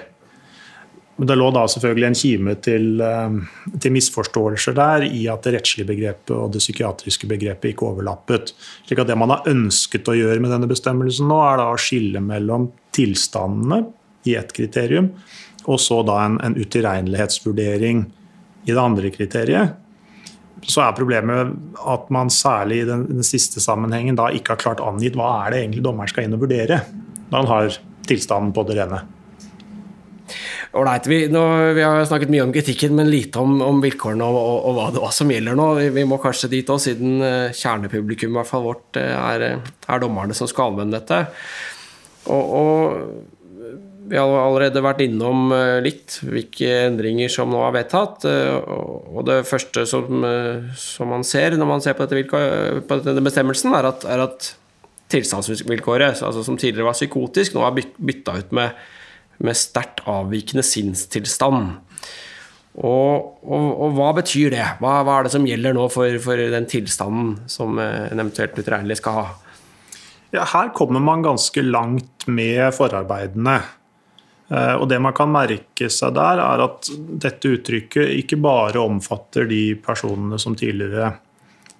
[1.15, 3.35] Men det lå da selvfølgelig en kime til, eh,
[3.77, 8.53] til, misforståelser der i at det rettslige begrepet og det psykiatriske begrepet ikke overlappet.
[8.87, 11.77] slik at Det man har ønsket å gjøre med denne bestemmelsen nå, er da å
[11.77, 13.83] skille mellom tilstandene
[14.25, 15.11] i ett kriterium,
[15.67, 18.05] og så da en, en utilregnelighetsvurdering
[18.65, 19.79] i det andre kriteriet.
[20.63, 21.53] Så er problemet
[21.85, 25.51] at man særlig i den, den siste sammenhengen da ikke har klart angitt hva er
[25.51, 26.79] det egentlig dommeren skal inn og vurdere
[27.29, 29.01] når han har tilstanden på det rene.
[30.73, 31.07] Ålreit.
[31.07, 34.77] Vi, vi, har snakket mye om kritikken, men lite om, om vilkårene og, og, og,
[34.77, 35.67] hva, hva, som gjelder nå.
[35.77, 40.01] Vi, vi må kanskje dit òg, siden uh, kjernepublikum hvert fall vårt uh, er, er,
[40.01, 41.19] dommerne som skal anvende dette.
[42.33, 43.61] Og, og,
[44.09, 48.25] vi har allerede vært innom uh, litt hvilke endringer som nå er vedtatt.
[48.25, 50.25] og det første som,
[50.73, 54.49] som, man ser når man ser på, dette, på denne bestemmelsen, er at, er at
[55.13, 58.73] tilstandsvilkåret, altså som tidligere var psykotisk, nå er bytta ut med,
[59.43, 61.73] med sterkt avvikende sinnstilstand.
[62.73, 64.65] Og, og, og, hva betyr det?
[64.81, 68.57] Hva, hva, er det som gjelder nå for, for den tilstanden som eh, en eventuelt
[68.57, 69.25] utilregnelig skal ha?
[70.33, 73.59] Ja, her kommer man ganske langt med forarbeidene.
[74.49, 76.89] Eh, og det man kan merke seg der, er at
[77.21, 81.13] dette uttrykket ikke bare omfatter de personene som tidligere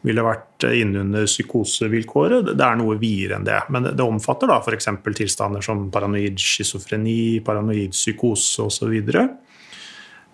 [0.03, 2.51] ville vært innunder psykosevilkåret.
[2.51, 3.61] Det er noe videre enn det.
[3.71, 4.89] Men det omfatter da f.eks.
[5.15, 8.97] tilstander som paranoid schizofreni, paranoid psykose osv.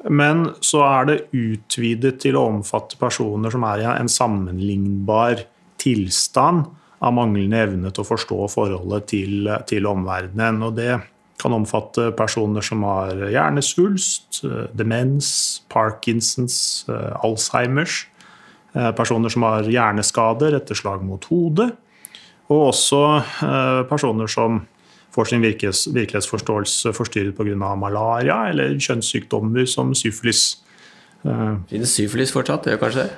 [0.10, 5.46] Men så er det utvidet til å omfatte personer som er i en sammenlignbar
[5.80, 6.66] tilstand
[7.00, 10.64] av manglende evne til å forstå forholdet til, til omverdenen.
[10.66, 10.96] Og det
[11.40, 14.42] kan omfatte personer som har hjernesvulst,
[14.76, 15.30] demens,
[15.72, 16.58] Parkinsons,
[16.90, 18.09] Alzheimers Eh,
[18.74, 21.72] personer som har hjerneskader etter slag mot hodet,
[22.50, 23.02] og også
[23.46, 24.64] eh, personer som
[25.14, 27.74] får sin virkelighetsforståelse forstyrret pga.
[27.78, 30.60] malaria eller kjønnssykdommer som syfilis.
[31.26, 32.66] Eh, Finnes syfilis fortsatt?
[32.66, 33.18] Det gjør kanskje det?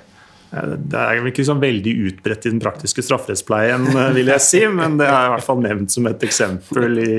[0.51, 3.85] Det er ikke liksom veldig utbredt i den praktiske strafferettspleien,
[4.17, 7.13] vil jeg si, men det er i hvert fall nevnt som et eksempel i,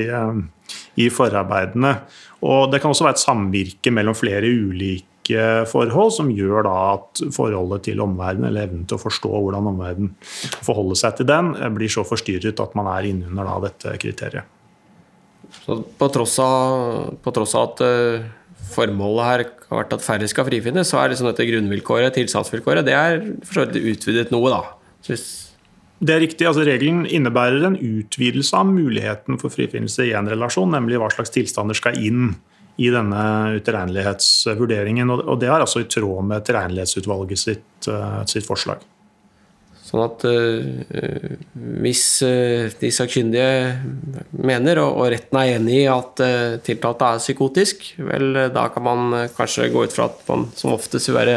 [1.01, 1.95] i forarbeidene.
[2.45, 5.09] Og Det kan også være et samvirke mellom flere ulike
[5.71, 10.11] forhold som gjør da at forholdet til omverdenen, eller evnen til å forstå hvordan omverdenen
[10.65, 14.49] forholder seg til den, blir så forstyrret at man er innunder da dette kriteriet.
[15.63, 18.25] Så på tross av, på tross av at uh,
[18.73, 22.97] formålet her har vært at færre skal frifinnes, så er liksom dette grunnvilkåret, tilsatsvilkåret, det
[22.97, 24.63] er for så vidt utvidet noe, da.
[25.05, 25.27] Hvis
[26.03, 26.47] det er riktig.
[26.47, 31.31] altså Regelen innebærer en utvidelse av muligheten for frifinnelse i en relasjon, nemlig hva slags
[31.31, 32.33] tilstander skal inn
[32.81, 33.25] i denne
[33.59, 35.11] utilregnelighetsvurderingen.
[35.13, 38.81] Og det er altså i tråd med tilregnelighetsutvalget sitt, eh, sitt forslag.
[39.83, 41.33] Sånn at uh,
[41.83, 43.75] hvis uh, de sakkyndige
[44.41, 49.13] mener, og, retten er enig i at uh, tiltalte er psykotisk, vel, da kan man
[49.35, 51.35] kanskje gå ut fra at man som oftest vil være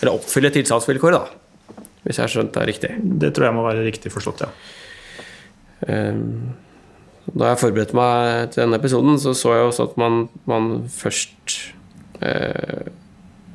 [0.00, 1.84] Eller oppfylle tilstandsvilkåret, da.
[2.02, 2.90] Hvis jeg har skjønt det er riktig.
[3.22, 4.50] Det tror jeg må være riktig forstått, ja.
[5.86, 6.56] Um,
[7.34, 11.58] da jeg forberedte meg til denne episoden, så så jeg også at man, man først
[12.24, 12.88] eh,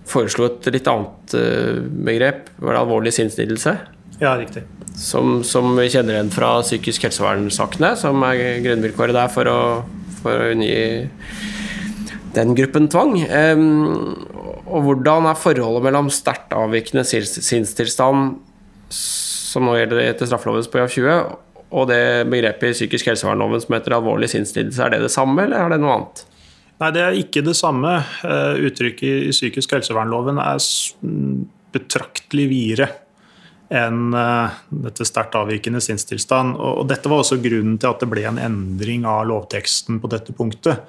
[0.09, 2.51] foreslo et litt annet eh, begrep.
[2.59, 3.75] Var det alvorlig sinnslidelse?
[4.21, 4.65] Ja, riktig.
[4.99, 9.59] Som, som, vi kjenner igjen fra psykisk helsevern-sakene, som er grunnvilkåret der for å,
[10.21, 10.75] for å unngi
[12.37, 13.17] den gruppen tvang.
[13.25, 13.63] Eh,
[14.63, 18.37] og hvordan er forholdet mellom sterkt avvikende sinnstilstand
[18.93, 21.33] som nå gjelder etter straffeloven§ 20,
[21.73, 25.57] og det begrepet i psykisk helsevernloven som heter alvorlig sinnslidelse, er det det samme, eller
[25.57, 26.25] er det noe annet?
[26.81, 27.95] Nei, det er ikke det samme.
[28.27, 30.61] Eh, uttrykket i psykisk helsevernloven er
[31.73, 32.89] betraktelig videre
[33.73, 36.57] enn eh, dette sterkt avvikende sinnstilstand.
[36.59, 40.35] Og dette var også grunnen til at det ble en endring av lovteksten på dette
[40.37, 40.85] punktet.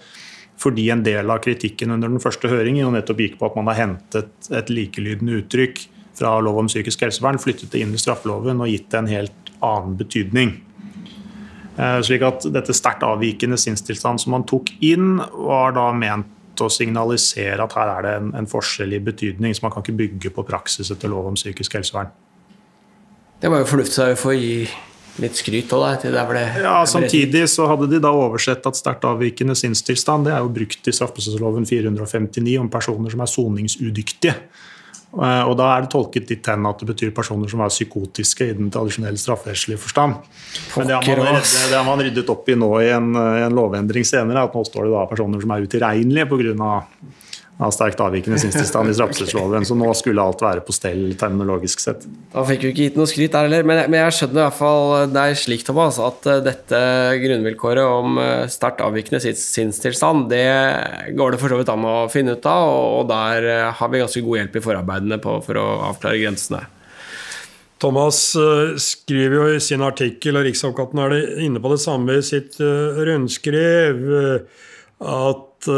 [0.61, 3.81] Fordi en del av kritikken under den første høringen nettopp gikk på at man har
[3.81, 8.71] hentet et likelydende uttrykk fra lov om psykisk helsevern, flyttet det inn i straffeloven og
[8.71, 10.53] gitt det en helt annen betydning.
[11.75, 16.71] Eh, slik at dette sterkt avvikende sinnstilstand som man tok inn, var da ment å
[16.71, 20.35] signalisere at her er det en, en forskjell i betydning, så man kan ikke bygge
[20.37, 22.13] på praksis etter lov om psykisk helsevern.
[23.43, 24.69] Det var jo fornuftig for å gi
[25.23, 29.07] litt skryt òg, til der ble, Ja, Samtidig så hadde de da oversett at sterkt
[29.07, 34.35] avvikende sinnstilstand det er jo brukt i straffeprosessloven 459 om personer som er soningsudyktige.
[35.15, 38.49] Eh, og Da er det tolket dit hen at det betyr personer som er psykotiske
[38.51, 40.17] i den tradisjonelle strafferettslige forstand.
[40.77, 43.55] Men det har, man, det, det har, man, ryddet opp i nå i en, en
[43.55, 46.81] lovendring senere, at nå står det da personer som er utilregnelige pga
[47.63, 49.67] av sterkt avvikende sinnstilstand i straffeprosessloven.
[49.67, 52.03] Så nå skulle alt være på stell terminologisk sett.
[52.33, 54.59] Da fikk vi ikke gitt noe skryt der heller, men, men, jeg skjønner i hvert
[54.59, 56.83] fall det er slik, Thomas, at uh, dette
[57.23, 60.45] grunnvilkåret om uh, sterkt avvikende sinnstilstand, det
[61.15, 63.49] går det for så vidt an å finne ut av, og, og der
[63.79, 66.65] har vi ganske god hjelp i forarbeidene på, for å avklare grensene.
[67.83, 68.19] Thomas
[68.81, 73.99] skriver jo i sin artikkel, og Riksadvokaten er inne på det samme i sitt rundskriv,
[75.05, 75.69] at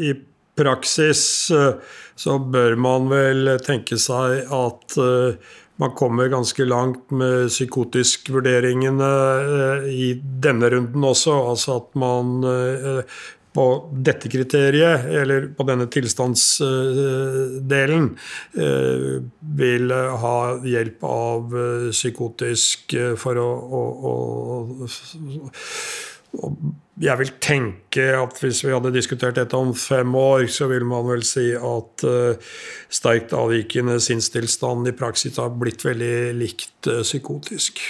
[0.00, 0.14] i
[0.58, 1.74] praksis eh,
[2.16, 5.34] så bør man vel tenke seg at eh,
[5.82, 9.12] man kommer ganske langt med psykotisk-vurderingene
[9.60, 11.34] eh, i denne runden også.
[11.50, 12.26] Altså at man
[13.54, 13.66] på
[14.02, 18.18] dette kriteriet, eller på denne tilstandsdelen,
[19.60, 19.92] vil
[20.24, 21.54] ha hjelp av
[21.94, 23.46] psykotisk for å,
[23.78, 24.90] å,
[26.42, 26.50] å
[27.02, 31.06] jeg vil tenke at hvis vi hadde diskutert dette om fem år, så vil man
[31.08, 32.54] vel si at uh,
[32.86, 37.82] sterkt avvikende sinnstilstand i praksis har blitt veldig likt uh, psykotisk.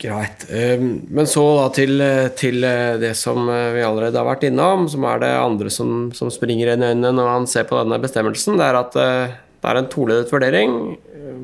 [0.00, 0.46] Greit.
[0.48, 2.00] Um, men så da til,
[2.38, 2.64] til,
[3.02, 6.86] det som vi allerede har vært innom, som er det andre som, som springer inn
[6.86, 8.56] i øynene når man ser på denne bestemmelsen.
[8.56, 10.96] Det er at det er en toledet vurdering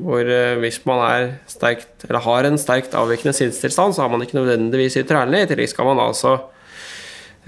[0.05, 4.37] hvor eh, hvis man er sterkt, har en sterkt avvikende sinnstilstand, så har man ikke
[4.37, 5.45] nødvendigvis utilregnelig.
[5.45, 6.35] I tillegg skal man altså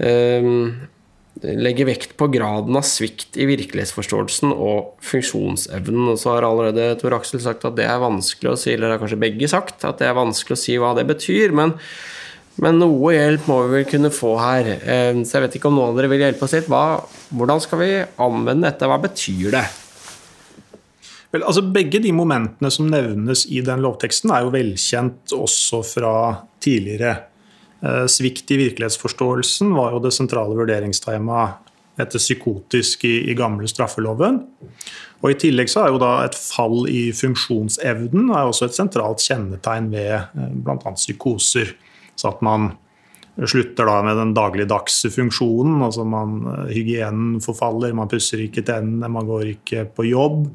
[0.02, 0.72] um,
[1.42, 6.10] legge vekt på graden av svikt i virkelighetsforståelsen og funksjonsevnen.
[6.12, 8.96] Og så har allerede Tor Aksel sagt at det er vanskelig å si, eller det
[8.96, 11.54] har kanskje begge sagt, at det er vanskelig å si hva det betyr.
[11.54, 11.76] men
[12.58, 14.68] men noe hjelp må vi vel kunne få her.
[14.82, 16.66] Ehm, så jeg vet ikke om noen av dere vil hjelpe oss litt.
[16.66, 17.90] Hva, hvordan skal vi
[18.24, 18.88] anvende dette?
[18.90, 19.62] Hva betyr det?
[21.34, 26.12] Vel, altså Begge de momentene som nevnes i den lovteksten, er jo velkjent også fra
[26.64, 27.16] tidligere.
[27.84, 31.66] Eh, svikt i virkelighetsforståelsen var jo det sentrale vurderingstemaet
[31.98, 34.40] etter psykotisk i, i, gamle straffeloven.
[35.18, 39.22] Og I tillegg så er jo da et fall i funksjonsevnen er også et sentralt
[39.24, 40.94] kjennetegn ved eh, bl.a.
[40.94, 41.74] psykoser.
[42.18, 42.72] Så at man
[43.46, 45.82] slutter da med den dagligdagse funksjonen.
[45.82, 50.48] altså man, eh, Hygienen forfaller, man pusser ikke tennene, man går ikke på jobb.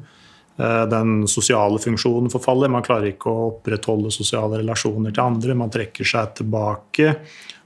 [0.56, 2.70] Eh, den sosiale funksjonen forfaller.
[2.70, 5.56] Man klarer ikke å opprettholde sosiale relasjoner til andre.
[5.58, 7.14] Man trekker seg tilbake.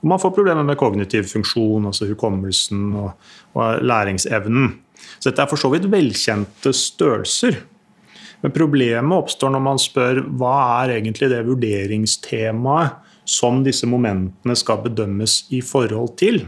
[0.01, 3.11] Og man får problemer med kognitiv funksjon, altså hukommelsen og,
[3.59, 4.71] og læringsevnen.
[5.19, 7.59] Så dette er for så vidt velkjente størrelser.
[8.41, 14.81] Men problemet oppstår når man spør hva er egentlig det vurderingstemaet som disse momentene skal
[14.87, 16.47] bedømmes i forhold til.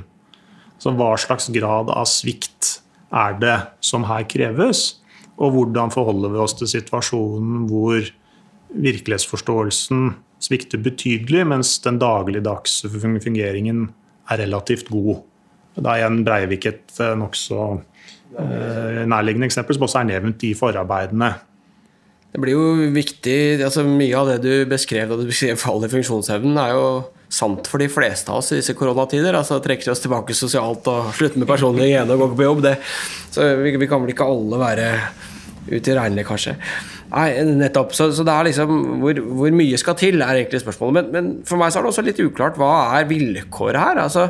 [0.80, 2.78] Så hva slags grad av svikt
[3.12, 5.00] er det som her kreves?
[5.40, 8.04] Og hvordan forholder vi oss til situasjonen hvor
[8.70, 13.88] virkelighetsforståelsen svikter betydelig, mens den dagligdagse fungeringen
[14.30, 15.22] er relativt god.
[15.80, 17.60] Da er igjen Breivik et eh, nokså
[18.38, 21.32] eh, nærliggende eksempel, som også er nevnt i forarbeidene.
[22.30, 25.96] Det blir jo viktig altså Mye av det du beskrev da du beskrev fallet i
[25.96, 26.84] funksjonsevnen, er jo
[27.30, 29.34] sant for de fleste av oss i disse koronatider.
[29.38, 32.62] altså Trekker oss tilbake sosialt og slutter med personlig hygiene og går på jobb.
[32.66, 32.76] Det.
[33.34, 34.88] Så vi, vi kan vel ikke alle være
[35.68, 36.56] utilregnelige, kanskje.
[37.10, 37.94] Nei, nettopp.
[37.96, 40.98] Så, så, det er liksom hvor, hvor, mye skal til, er egentlig spørsmålet.
[40.98, 44.02] Men, men, for meg så er det også litt uklart hva er vilkåret her.
[44.04, 44.28] Altså,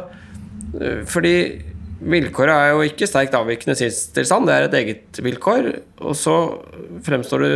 [0.81, 1.35] øh, fordi
[2.01, 5.69] vilkåret er jo ikke sterkt avvikende tilstand, det er et eget vilkår.
[6.01, 6.37] Og så
[7.05, 7.53] fremstår det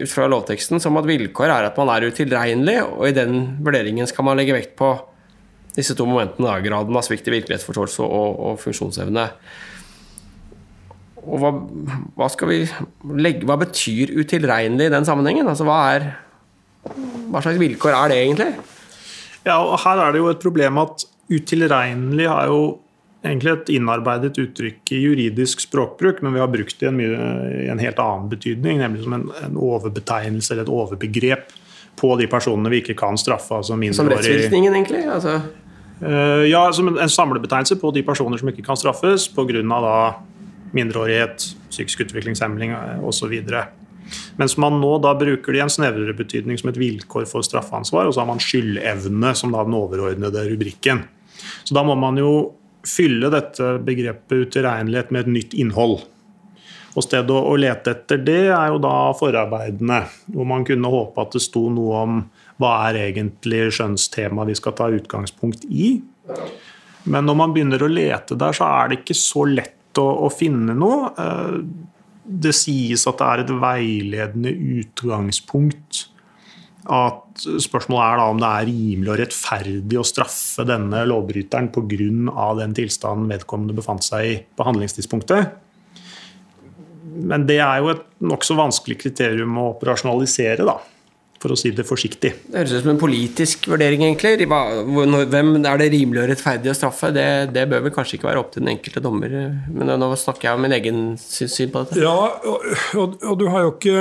[0.00, 4.10] ut fra lovteksten som at vilkåret er at man er utilregnelig, og i den vurderingen
[4.10, 4.92] skal man legge vekt på
[5.76, 9.28] disse to momentene, graden av svikt i virkelighetsforståelse og, og funksjonsevne.
[11.20, 11.52] Og hva,
[12.16, 12.58] hva, skal vi
[13.20, 15.48] legge, hva betyr utilregnelig i den sammenhengen?
[15.50, 16.06] Altså, hva, er,
[17.30, 18.50] hva slags vilkår er det egentlig?
[19.44, 22.62] Ja, og Her er det jo et problem at utilregnelig er jo
[23.20, 27.30] egentlig et innarbeidet uttrykk i juridisk språkbruk, men vi har brukt det i en, mye,
[27.66, 31.52] i en helt annen betydning, nemlig som en, en, overbetegnelse eller et overbegrep
[32.00, 33.60] på de personene vi ikke kan straffe.
[33.60, 35.04] Altså som rettsvirkningen, egentlig?
[35.04, 35.36] Altså.
[36.00, 39.92] Uh, ja, som en, en samlebetegnelse på de personer som ikke kan straffes pga.
[40.76, 43.34] Mindreårighet, psykisk utviklingshemning eh, osv.
[44.40, 48.08] Mens man nå da bruker det i en snevrere betydning som et vilkår for straffansvar,
[48.08, 51.04] og så har man skyldevne som da den overordnede rubrikken.
[51.64, 52.32] Så da må man jo
[52.86, 56.00] fylle dette begrepet utilregnelighet med et nytt innhold.
[56.98, 60.00] Og Stedet å lete etter det er jo da forarbeidene,
[60.34, 62.22] hvor man kunne håpe at det sto noe om
[62.60, 66.00] hva er egentlig skjønnstema vi skal ta utgangspunkt i.
[67.10, 70.30] Men når man begynner å lete der, så er det ikke så lett å, å
[70.32, 71.10] finne noe.
[71.18, 71.56] Eh,
[72.30, 76.06] det sies at det er et veiledende utgangspunkt
[76.90, 82.54] at spørsmålet er da om det er rimelig og rettferdig å straffe denne lovbryteren pga.
[82.56, 85.50] den tilstanden vedkommende befant seg i på handlingstidspunktet.
[87.10, 90.78] Men det er jo et nokså vanskelig kriterium å operasjonalisere, da,
[91.40, 92.32] for å si det forsiktig.
[92.50, 94.36] Det høres ut som en politisk vurdering, egentlig.
[94.44, 97.12] Hvem er det rimelig og rettferdig å straffe?
[97.16, 99.36] Det, det bør vel kanskje ikke være opp til den enkelte dommer.
[99.72, 102.02] Men nå snakker jeg om min egen syn på dette.
[102.04, 102.66] Ja, og,
[103.00, 103.96] og, og du har jo ikke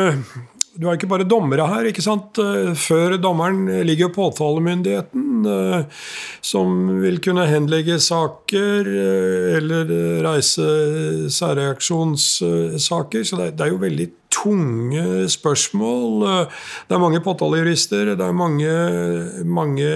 [0.79, 1.89] du har ikke bare dommere her.
[1.89, 2.39] ikke sant?
[2.39, 6.05] Eh, før dommeren ligger påtalemyndigheten, eh,
[6.41, 9.91] som vil kunne henlegge saker eh, eller
[10.23, 10.69] reise
[11.35, 13.27] særreaksjonssaker.
[13.27, 16.23] Så det er jo veldig tunge spørsmål.
[16.87, 18.71] Det er mange påtalejurister, det er mange,
[19.43, 19.89] mange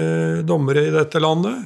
[0.44, 1.64] dommere i dette landet.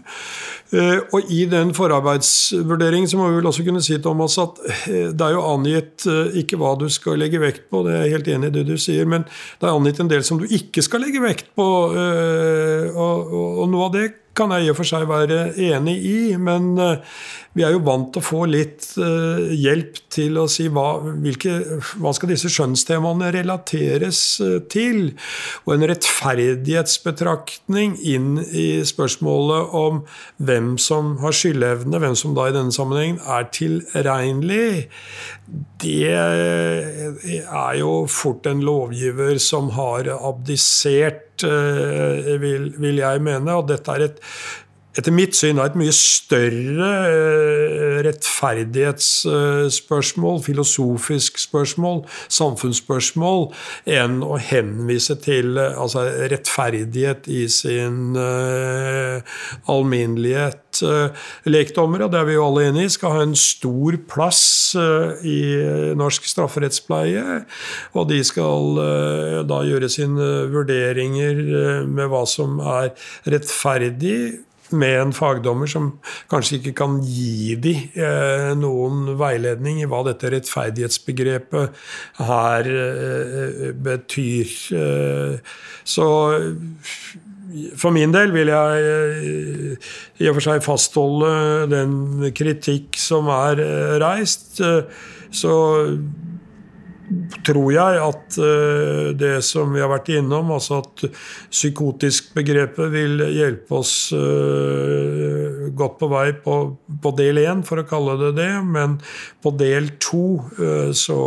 [0.69, 5.09] Eh, og I den forarbeidsvurderingen så må vi vel også kunne si Thomas, at eh,
[5.17, 8.17] det er jo angitt eh, ikke hva du skal legge vekt på, det er jeg
[8.19, 10.85] helt enig i det du sier, men det er angitt en del som du ikke
[10.85, 11.69] skal legge vekt på.
[11.89, 11.97] Og,
[12.93, 14.07] og, og noe av det
[14.37, 16.77] kan jeg i og for seg være enig i, men
[17.59, 21.57] vi er jo vant til å få litt uh, hjelp til å si hva, hvilke,
[21.99, 25.19] hva skal disse skjønnstemaene relateres uh, til.
[25.67, 30.05] Og en rettferdighetsbetraktning inn i spørsmålet om
[30.39, 34.89] hvem som har skyldevne, hvem som da i denne sammenhengen er tilregnelig,
[35.83, 43.59] det er jo fort en lovgiver som har abdisert, uh, vil, vil jeg mene.
[43.59, 44.19] Og dette er et
[44.97, 51.99] etter mitt syn er et mye større eh, rettferdighetsspørsmål, filosofisk spørsmål,
[52.33, 53.53] samfunnsspørsmål,
[53.99, 56.01] enn å henvise til eh, altså,
[56.33, 59.21] rettferdighet i sin uh,
[59.69, 60.65] alminnelighet.
[61.49, 64.43] Lekdommere, det er vi jo alle enige i, skal ha en stor plass
[64.79, 65.41] uh, i
[65.99, 67.25] norsk strafferettspleie.
[67.95, 71.35] Og de skal uh, da gjøre sine vurderinger
[71.89, 72.89] med hva som er
[73.29, 75.91] rettferdig med en fagdommer som
[76.31, 81.81] kanskje ikke kan gi de eh, noen veiledning i hva dette rettferdighetsbegrepet
[82.29, 84.53] her eh, betyr.
[84.77, 85.57] Eh,
[85.89, 86.09] så
[87.81, 89.79] for min del vil jeg
[90.21, 91.31] i og for seg fastholde
[91.73, 91.93] den
[92.37, 93.63] kritikk som er
[94.03, 94.61] reist.
[95.33, 95.55] Så
[97.47, 101.05] tror jeg at eh, det som vi har vært innom, altså at
[101.53, 106.59] psykotisk-begrepet vil hjelpe oss eh, godt på vei på,
[107.03, 108.51] på del én, for å kalle det det.
[108.67, 108.99] Men
[109.45, 110.25] på del to
[110.59, 111.19] eh, så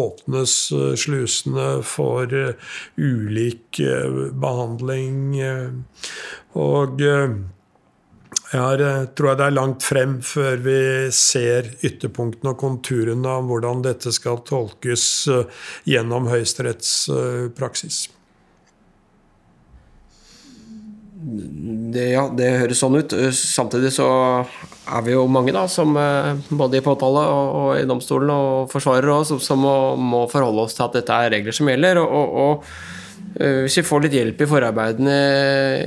[0.00, 0.56] åpnes
[1.00, 2.32] slusene for
[3.00, 3.80] ulik
[4.40, 5.40] behandling.
[6.60, 7.02] Og
[8.50, 10.78] her eh, tror jeg det er langt frem før vi
[11.14, 15.60] ser ytterpunktene og konturene av hvordan dette skal tolkes eh,
[15.92, 18.08] gjennom Høyesterettspraksis.
[21.20, 23.14] Det, ja, det høres sånn ut.
[23.36, 24.06] Samtidig så
[24.40, 28.70] er vi jo mange, da, som eh, både i påtale og, og i domstolen og
[28.72, 32.02] forsvarere, som, som må, må, forholde oss til at dette er regler som gjelder.
[32.02, 32.98] og, og Eh,
[33.34, 35.16] hvis vi får litt hjelp i forarbeidene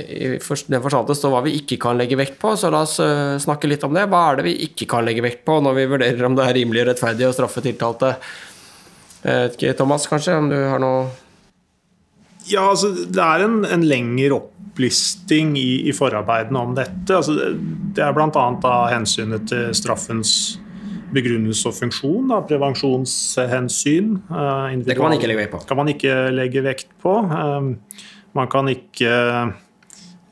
[0.08, 2.96] i den forstand det står hva vi ikke kan legge vekt på, så la oss
[3.04, 4.06] eh, snakke litt om det.
[4.08, 6.56] Hva er det vi ikke kan legge vekt på når vi vurderer om det er
[6.56, 8.14] rimelig og rettferdig å straffe tiltalte?
[9.24, 11.06] Ikke, Thomas, kanskje, om du har noe
[12.44, 17.08] Ja, altså, det er en, en lengre opplisting i, i, forarbeidene om dette.
[17.08, 17.54] Altså,
[17.96, 18.74] det er bl.a.
[18.92, 20.34] hensynet til straffens
[21.14, 22.30] begrunnelse og funksjon.
[22.32, 24.16] Da, prevensjonshensyn.
[24.28, 25.62] Eh, det kan man ikke legge vekt på.
[25.68, 27.14] Kan man ikke legge vekt på.
[27.24, 27.70] Eh,
[28.34, 29.14] man kan ikke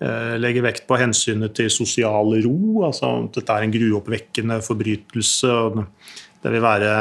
[0.02, 2.84] eh, legge vekt på hensynet til sosial ro.
[2.88, 5.50] altså Dette er en gruoppvekkende forbrytelse.
[5.50, 5.84] og
[6.42, 6.94] Det vil være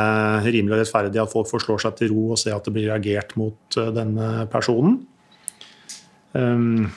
[0.45, 3.34] rimelig og rettferdig at folk forslår seg til ro og ser at det blir reagert
[3.39, 5.01] mot eh, denne personen.
[6.32, 6.88] Um,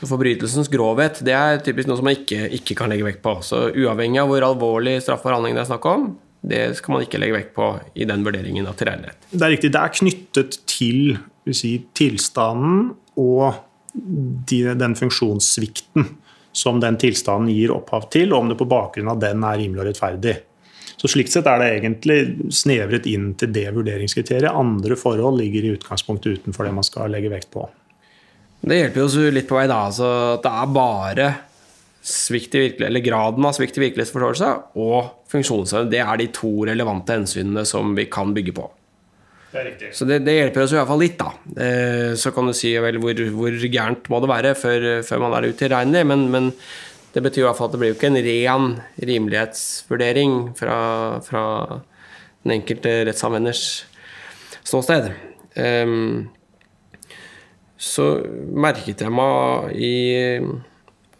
[0.00, 3.34] så Forbrytelsens grovhet det er typisk noe som man ikke, ikke, kan legge vekt på.
[3.44, 6.06] Så Uavhengig av hvor alvorlig straffbar handling det er snakk om,
[6.40, 7.66] det skal man ikke legge vekt på
[8.00, 9.28] i den vurderingen av tilregnelighet.
[9.28, 9.72] Det er riktig.
[9.74, 11.18] Det er knyttet til
[11.52, 13.60] si, tilstanden og
[13.92, 16.08] de, den funksjonssvikten
[16.56, 19.84] som den tilstanden gir opphav til, og om det på bakgrunn av den er rimelig
[19.84, 20.38] og rettferdig.
[21.00, 22.18] Så Slik sett er det egentlig
[22.52, 24.48] snevret inn til det vurderingskriteriet.
[24.52, 27.68] Andre forhold ligger i utgangspunktet utenfor det man skal legge vekt på.
[28.60, 29.84] Det hjelper jo litt på vei da.
[29.88, 31.30] Altså at det er bare
[32.00, 34.50] svikt i eller graden av svikt i virkelighetsforståelse
[34.80, 35.90] og funksjonsevne.
[35.92, 38.66] Det er de to relevante hensynene som vi kan bygge på.
[39.50, 39.90] Det er riktig.
[39.98, 41.32] Så det, det hjelper oss i hvert fall litt, da.
[41.64, 45.34] Eh, så kan du si vel hvor, hvor gærent må det være før, før man
[45.36, 46.50] er utilregnelig, men, men
[47.16, 48.68] det betyr i hvert fall at det blir jo ikke en ren
[49.10, 50.76] rimelighetsvurdering fra,
[51.26, 51.44] fra
[52.44, 53.64] den enkelte rettsanvenders
[54.62, 55.10] ståsted.
[55.58, 56.30] Um,
[57.80, 58.10] så
[58.52, 59.94] merket jeg meg i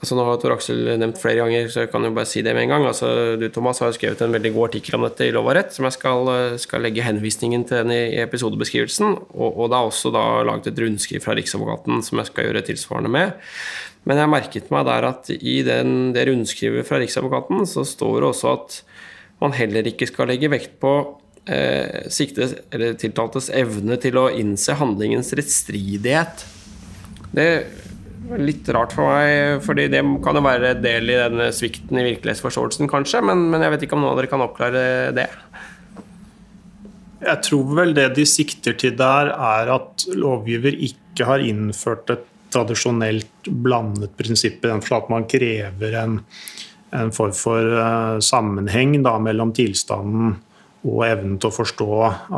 [0.00, 2.54] altså Nå har Tor Aksel nevnt flere ganger, så jeg kan jo bare si det
[2.56, 2.86] med en gang.
[2.88, 5.58] Altså, du Thomas, har jo skrevet en veldig god artikkel om dette i Lov og
[5.58, 6.30] rett, som jeg skal,
[6.62, 9.12] skal legge henvisningen til den i, episodebeskrivelsen.
[9.36, 12.64] Og, og, det er også da laget et rundskriv fra Riksadvokaten som jeg skal gjøre
[12.70, 13.36] tilsvarende med.
[14.08, 18.30] Men jeg merket meg der at i den, det rundskrivet fra Riksadvokaten så står det
[18.32, 18.80] også at
[19.44, 20.94] man heller ikke skal legge vekt på
[21.46, 26.44] eh, siktes, eller tiltaltes evne til å innse handlingens rettstridighet.
[27.30, 31.98] Det er litt rart for meg, fordi det kan jo være del i denne svikten
[31.98, 34.84] i virkelighetsforståelsen, kanskje, men, men jeg vet ikke om noen av dere kan oppklare
[35.16, 35.26] det?
[37.20, 42.26] Jeg tror vel det de sikter til der, er at lovgiver ikke har innført et
[42.50, 46.16] tradisjonelt blandet prinsipp i den forstand at man krever en,
[46.96, 50.38] en form for uh, sammenheng da, mellom tilstanden
[50.80, 51.88] og evnen til å forstå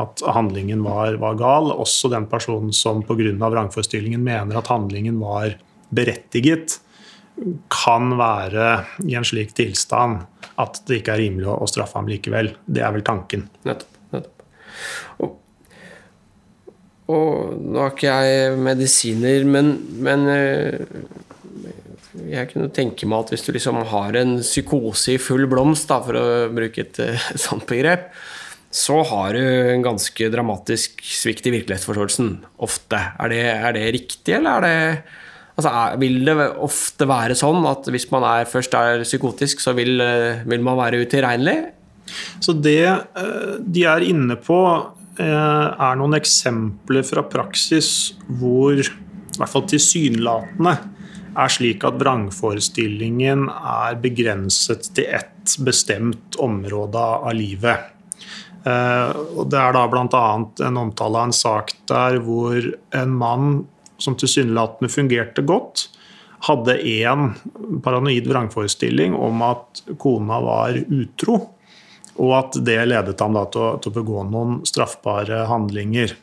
[0.03, 1.71] at handlingen var, var gal.
[1.71, 3.31] Også den personen som pga.
[3.39, 5.55] vrangforestillingen mener at handlingen var
[5.93, 6.79] berettiget
[7.73, 8.67] kan være
[9.09, 10.25] i en slik tilstand
[10.61, 12.51] at det ikke er rimelig å straffe ham likevel.
[12.65, 13.47] Det er vel tanken.
[13.65, 13.97] Nettopp.
[14.13, 14.43] nettopp.
[15.23, 15.31] Og,
[17.09, 19.73] og, nå har ikke jeg medisiner, men,
[20.05, 20.85] men eh,
[22.13, 25.99] jeg kunne tenke meg at hvis du liksom har en psykose i full blomst, da,
[26.05, 28.11] for å bruke et, eh, sånt begrep,
[28.73, 32.31] så har du en ganske dramatisk svikt i virkelighetsforståelsen.
[32.65, 33.01] Ofte.
[33.21, 35.19] Er det, er det riktig, eller er det
[35.53, 35.69] Altså,
[36.01, 36.33] vil det
[36.65, 40.79] ofte være sånn at hvis man er, først er psykotisk, så vil, eh, vil man
[40.79, 41.67] være utilregnelig?
[42.41, 44.57] Så det eh, de er inne på,
[45.21, 48.87] er noen eksempler fra praksis hvor i
[49.37, 50.73] hvert fall tilsynelatende
[51.33, 57.89] er slik at vrangforestillingen er begrenset til ett bestemt område av livet.
[58.63, 60.23] Og Det er da bl.a.
[60.67, 63.49] en omtale av en sak der hvor en mann
[64.01, 65.87] som tilsynelatende fungerte godt,
[66.43, 67.29] hadde én
[67.83, 71.37] paranoid vrangforestilling om at kona var utro,
[72.19, 76.13] og at det ledet ham til å, til, å, begå noen straffbare handlinger.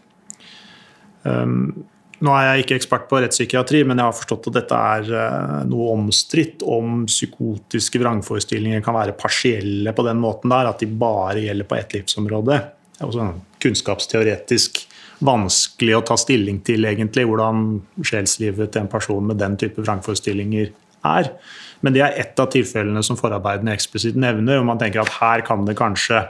[1.24, 1.86] Um,
[2.20, 5.60] nå er jeg ikke ekspert på rettspsykiatri, men jeg har forstått at dette er uh,
[5.68, 11.46] noe omstridt om psykotiske vrangforestillinger kan være partielle på den måten der, at de bare
[11.46, 12.60] gjelder på ett livsområde.
[12.92, 13.30] Det er også
[13.64, 14.82] kunnskapsteoretisk
[15.24, 20.70] vanskelig å ta stilling til, egentlig, hvordan sjelslivet til en person med den type vrangforestillinger
[21.08, 21.32] er.
[21.80, 24.60] Men det er ett av tilfellene som forarbeidene eksplisitt nevner.
[24.60, 26.26] og man tenker at Her kan det kanskje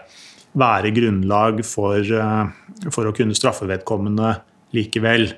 [0.55, 4.41] være grunnlag for, eh, for å kunne straffe vedkommende
[4.75, 5.33] likevel.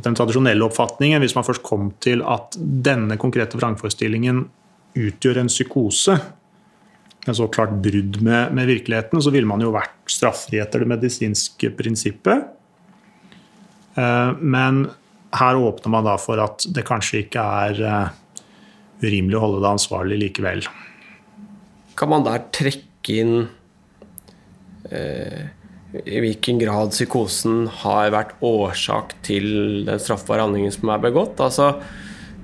[0.00, 4.44] Den tradisjonelle oppfatningen, hvis man først kom til at denne konkrete vrangforestillingen
[4.98, 6.16] utgjør en psykose,
[7.28, 10.88] en så klart brudd med, med, virkeligheten, så ville man jo vært straffri etter det
[10.90, 12.48] medisinske prinsippet.
[14.00, 14.86] Eh, men
[15.36, 18.44] her åpner man da for at det kanskje ikke er eh,
[19.04, 20.64] urimelig å holde det ansvarlig likevel.
[22.00, 23.34] Kan man der trekke inn
[24.88, 25.50] eh,
[26.04, 31.40] i hvilken grad psykosen har vært årsak til den straffbare handlingen som er begått?
[31.42, 31.72] Altså,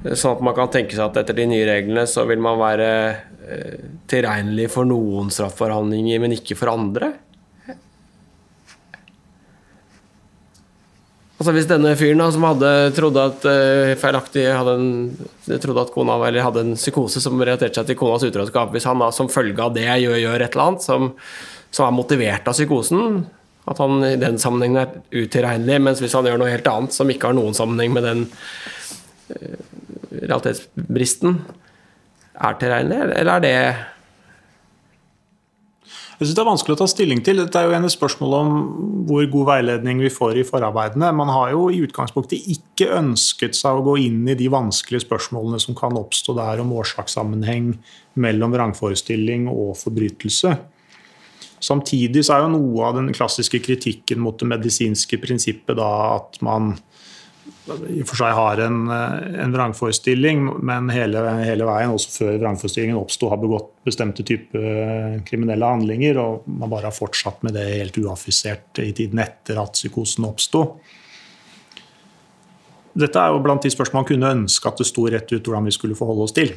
[0.07, 2.91] sånn at man kan tenke seg at etter de nye reglene så vil man være
[3.47, 3.79] Eh,
[4.11, 7.13] tilregnelig for noen strafforhandlinger, men ikke for andre?
[11.37, 14.89] Altså Hvis denne fyren da, som hadde trodde at uh, feilaktig hadde en,
[15.61, 19.05] trodde at kona eller hadde en psykose som relaterte seg til konas utroskap Hvis han
[19.05, 21.11] da som følge av det gjør, gjør et eller annet som,
[21.77, 23.27] som, er motivert av psykosen,
[23.67, 27.11] at han i den sammenhengen er utilregnelig, mens hvis han gjør noe helt annet som
[27.11, 29.59] ikke har noen sammenheng med den uh,
[30.23, 31.41] realitetsbristen,
[32.37, 33.59] er tilregnelig, eller er det
[36.17, 37.41] Jeg synes Det er vanskelig å ta stilling til.
[37.43, 38.53] Dette er jo en spørsmål om
[39.09, 41.11] hvor god veiledning vi får i forarbeidene.
[41.13, 45.61] Man har jo i utgangspunktet ikke ønsket seg å gå inn i de vanskelige spørsmålene
[45.61, 47.75] som kan oppstå der om årsakssammenheng
[48.25, 50.55] mellom vrangforestilling og forbrytelse.
[51.63, 56.41] Samtidig så er jo noe av den klassiske kritikken mot det medisinske prinsippet da at
[56.45, 56.75] man
[57.67, 62.39] i og for seg har en, eh, en vrangforestilling, men hele, hele, veien, også før
[62.43, 67.57] vrangforestillingen oppsto, har begått bestemte typer eh, kriminelle handlinger, og man bare har fortsatt med
[67.59, 70.63] det helt uaffisert i tiden etter at psykosen oppsto.
[72.97, 75.67] Dette er jo blant de spørsmål man kunne ønske at det sto rett ut hvordan
[75.69, 76.55] vi skulle forholde oss til.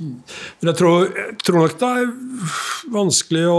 [0.00, 2.08] Men jeg tror, jeg tror nok det er
[2.92, 3.58] vanskelig å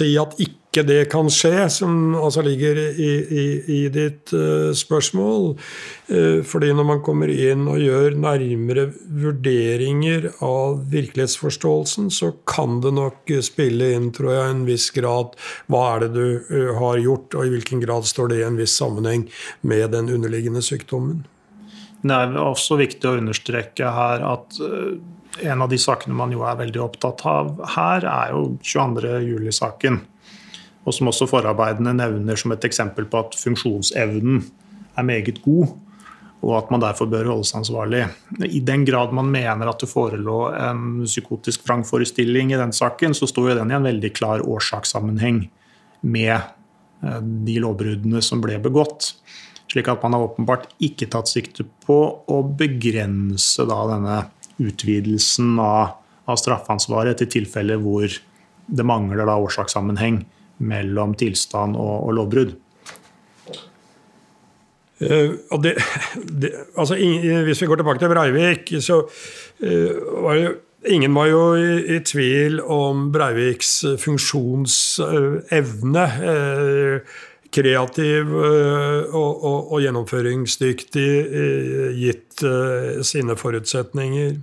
[0.00, 3.44] si at ikke det kan skje, som altså ligger i, i,
[3.74, 5.56] i ditt uh, spørsmål.
[6.10, 8.86] Uh, fordi når man kommer inn og gjør nærmere
[9.24, 15.34] vurderinger av virkelighetsforståelsen, så kan det nok spille inn, tror jeg, en viss grad
[15.70, 16.24] hva er det du
[16.54, 19.26] uh, har gjort, og i hvilken grad står det i en viss sammenheng
[19.66, 21.24] med den underliggende sykdommen.
[22.00, 24.56] Det er også viktig å understreke her at
[25.42, 29.18] en av de sakene man jo er veldig opptatt av her, er jo 22.
[29.26, 30.00] juli-saken
[30.86, 34.42] og som også forarbeidene nevner som et eksempel på at funksjonsevnen
[34.98, 35.74] er meget god,
[36.40, 38.06] og at man derfor bør holdes ansvarlig.
[38.40, 43.28] I den grad man mener at det forelå en psykotisk vrangforestilling i den saken, så
[43.28, 45.44] står jo den i en veldig klar årsakssammenheng
[46.00, 49.12] med eh, de lovbruddene som ble begått.
[49.70, 54.22] Slik at man har åpenbart ikke tatt sikte på å begrense denne
[54.60, 55.96] utvidelsen av,
[56.30, 58.06] av straffansvaret til tilfeller hvor
[58.70, 60.22] det mangler da årsakssammenheng
[60.60, 62.52] mellom tilstand og, og lovbrudd.
[65.00, 65.30] Uh,
[65.64, 65.72] det,
[66.28, 66.94] det, altså,
[67.46, 69.94] hvis vi går tilbake til Breivik, så uh,
[70.24, 70.50] var jo
[70.88, 76.04] Ingen var jo i, i tvil om Breiviks funksjonsevne.
[76.24, 77.04] Uh,
[77.54, 81.08] kreativ og, og, og, gjennomføringsdyktig
[81.98, 82.44] gitt
[83.06, 84.36] sine forutsetninger.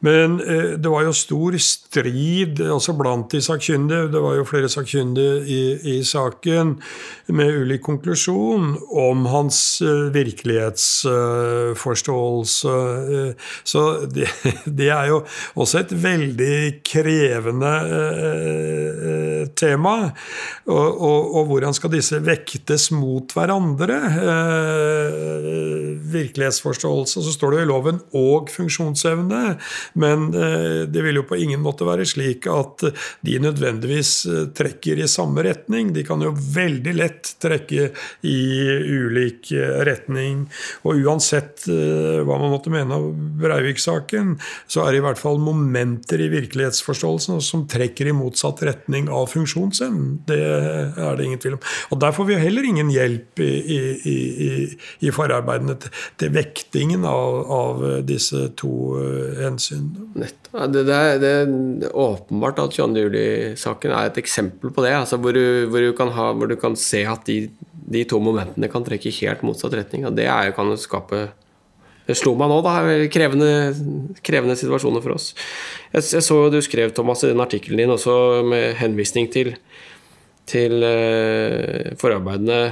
[0.00, 4.08] Men eh, det var jo stor strid også blant de sakkyndige.
[4.14, 6.82] Det var jo flere sakkyndige i, i, saken
[7.36, 12.76] med ulik konklusjon om hans eh, virkelighetsforståelse.
[13.18, 13.32] Eh,
[13.64, 14.28] så det,
[14.80, 15.24] det, er jo
[15.60, 20.10] også et veldig krevende eh, tema.
[20.70, 23.96] Og, og, og, hvordan skal disse vektes mot hverandre?
[24.24, 25.60] Eh,
[26.10, 29.56] virkelighetsforståelse, så står det i loven, og funksjonsevne.
[29.92, 32.84] Men eh, det vil jo på ingen måte være slik at
[33.26, 35.92] de nødvendigvis eh, trekker i samme retning.
[35.96, 37.90] De kan jo veldig lett trekke
[38.26, 38.38] i
[38.86, 40.46] ulik eh, retning.
[40.86, 43.06] Og uansett hva man måtte mene av
[43.40, 44.34] Breivik-saken,
[44.70, 49.28] så er det i hvert fall momenter i virkelighetsforståelsen som trekker i motsatt retning av
[49.32, 50.20] funksjonsevnen.
[50.28, 51.62] Det er det ingen tvil om.
[51.94, 53.80] Og der får vi heller ingen hjelp i, i,
[54.10, 54.50] i,
[55.06, 58.72] i forarbeidene til, til vektingen av, av disse to
[59.40, 59.79] hensyn.
[60.50, 63.04] Ja, det, det, det, er, åpenbart at 22.
[63.04, 64.94] juli-saken er et eksempel på det.
[64.96, 68.70] Altså hvor, du, hvor, du ha, hvor, du, kan se at de, de, to momentene
[68.72, 70.08] kan trekke helt motsatt retning.
[70.08, 71.28] Og det er, kan jo skape
[72.08, 72.76] Det slo meg nå, da.
[73.12, 73.50] Krevende,
[74.26, 75.32] krevende situasjoner for oss.
[75.92, 78.14] Jeg, jeg så du skrev, Thomas, i den artikkelen din også
[78.46, 79.52] med henvisning til,
[80.50, 82.62] til uh, forarbeidene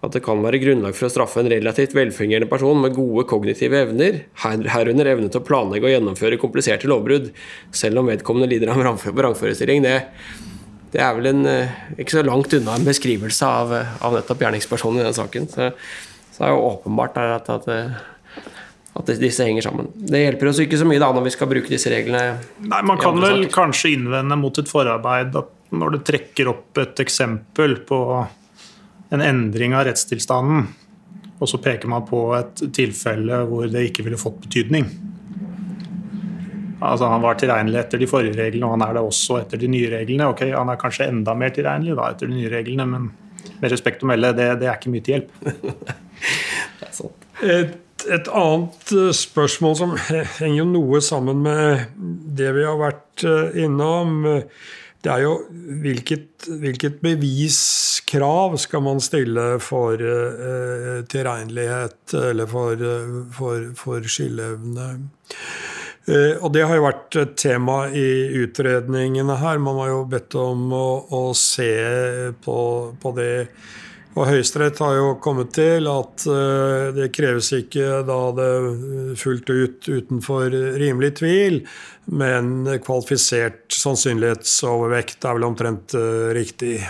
[0.00, 3.82] at det kan være grunnlag for å straffe en relativt velfungerende person med gode kognitive
[3.84, 7.28] evner, herunder evne til å planlegge og gjennomføre kompliserte lovbrudd,
[7.76, 9.84] selv om vedkommende lider av vrangforestilling.
[9.84, 9.98] Det,
[10.94, 15.02] det, er vel en, eh, ikke så langt unna en beskrivelse av, av nettopp gjerningspersonen
[15.02, 15.50] i den saken.
[15.52, 15.68] Så,
[16.30, 17.70] så det er jo åpenbart at, at,
[18.96, 19.92] at, disse henger sammen.
[19.92, 22.40] Det hjelper oss ikke så mye da når vi skal bruke disse reglene.
[22.64, 27.04] Nei, Man kan vel kanskje innvende mot et forarbeid at når du trekker opp et
[27.04, 28.04] eksempel på
[29.10, 30.68] en endring av rettstilstanden,
[31.40, 34.86] og så peker man på et tilfelle hvor det ikke ville fått betydning.
[36.80, 39.68] Altså Han var tilregnelig etter de forrige reglene, og han er det også etter de
[39.68, 40.30] nye reglene.
[40.32, 43.10] Ok, Han er kanskje enda mer tilregnelig da etter de nye reglene, men
[43.60, 45.30] med respekt å melde, det, det er ikke mye til hjelp.
[47.44, 47.72] et,
[48.08, 51.64] et, annet eh, spørsmål som henger jo noe sammen med
[52.36, 54.08] det vi har vært eh, innom,
[55.00, 55.34] det er jo
[55.80, 64.90] hvilket, hvilket beviskrav skal man stille for uh, tilregnelighet eller for, uh, for, for skyldevne?
[66.04, 68.10] Uh, og det har jo vært et tema i
[68.42, 69.62] utredningene her.
[69.62, 70.86] Man har jo bedt om å,
[71.16, 71.72] å se
[72.44, 72.58] på,
[73.00, 73.34] på det
[74.18, 76.24] Og Høyesterett har jo kommet til at
[76.96, 78.48] det kreves ikke da det
[79.20, 80.50] fullt ut utenfor
[80.82, 81.60] rimelig tvil,
[82.10, 85.94] men kvalifisert sannsynlighetsovervekt er vel omtrent
[86.34, 86.80] riktig.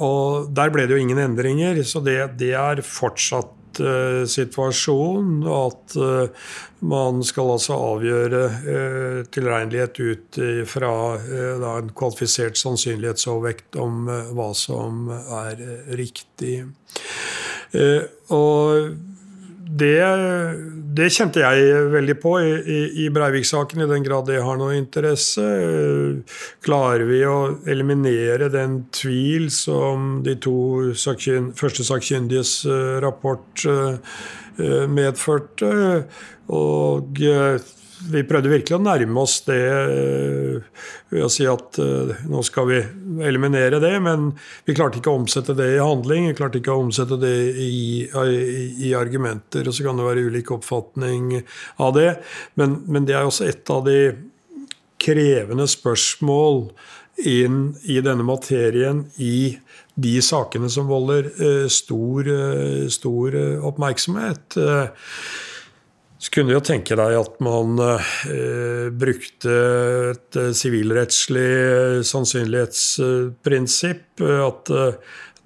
[0.00, 5.96] Og der ble det jo ingen endringer, så det, det er fortsatt uh, situasjon at
[6.00, 6.48] uh,
[6.82, 10.40] man skal altså avgjøre uh, tilregnelighet ut
[10.70, 15.60] fra en kvalifisert sannsynlighetsovervekt om hva som er
[15.98, 16.64] riktig.
[18.34, 19.09] og
[19.70, 20.02] det,
[20.96, 24.74] det, kjente jeg veldig på i, i, i Breivik-saken, i den grad det har noe
[24.78, 25.44] interesse.
[26.66, 27.36] Klarer vi å
[27.70, 34.18] eliminere den tvil som de to sakkyn, første sakkyndiges uh, rapport uh,
[34.90, 35.72] medførte?
[36.50, 37.22] Og
[38.08, 42.68] vi prøvde virkelig å nærme oss det eh, ved å si at uh, nå skal
[42.70, 42.78] vi
[43.26, 44.30] eliminere det, men
[44.66, 46.28] vi klarte ikke å omsette det i handling.
[46.30, 49.66] Vi klarte ikke å omsette det i, i, i argumenter.
[49.66, 51.40] og Så kan det være ulik oppfatning
[51.82, 52.08] av det.
[52.60, 53.98] Men, men, det er også et av de
[55.00, 56.68] krevende spørsmål
[57.26, 59.58] inn i denne materien i
[60.00, 62.30] de sakene som volder uh, stor,
[62.88, 63.40] stor
[63.72, 64.60] oppmerksomhet.
[66.20, 69.54] Så kunne du jo tenke deg at man eh, brukte
[70.10, 74.20] et eh, sivilrettslig eh, sannsynlighetsprinsipp.
[74.20, 74.94] At eh,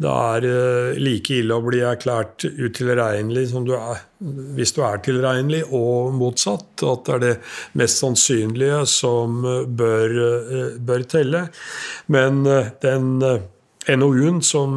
[0.02, 4.02] det er eh, like ille å bli erklært utilregnelig som du er
[4.56, 6.82] hvis du er tilregnelig, og motsatt.
[6.82, 7.36] At det er det
[7.78, 9.46] mest sannsynlige som
[9.78, 10.10] bør,
[10.80, 11.42] bør telle.
[12.08, 12.42] Men
[12.80, 13.20] den
[13.88, 14.76] NOU-en som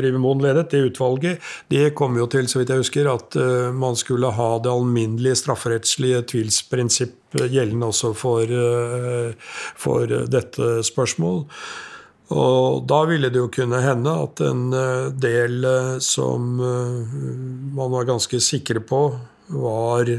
[0.00, 3.70] Rivermoen Rivemoen ledet, det utvalget, det kom jo til så vidt jeg husker, at uh,
[3.74, 9.32] man skulle ha det alminnelige strafferettslige tvilsprinsipp gjeldende også for, uh,
[9.76, 11.46] for dette spørsmål.
[12.30, 14.68] Og da ville det jo kunne hende at en
[15.18, 15.64] del
[15.98, 19.00] som man var ganske sikre på
[19.50, 20.12] var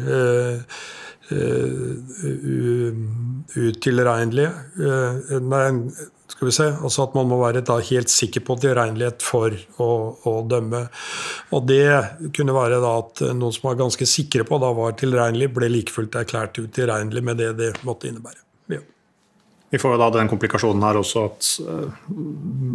[3.52, 4.52] utilregnelige
[5.42, 5.66] Nei,
[6.32, 9.54] skal vi se, altså At man må være helt sikker på tilregnelighet for
[9.84, 9.90] å,
[10.26, 10.86] å, dømme.
[11.54, 15.70] Og Det kunne være at noen som var ganske sikre på da var tilregnelig, ble
[15.70, 18.42] like fullt erklært utilregnelig med det det måtte innebære.
[18.72, 18.82] Ja.
[19.72, 22.10] Vi får jo da den komplikasjonen her også at uh,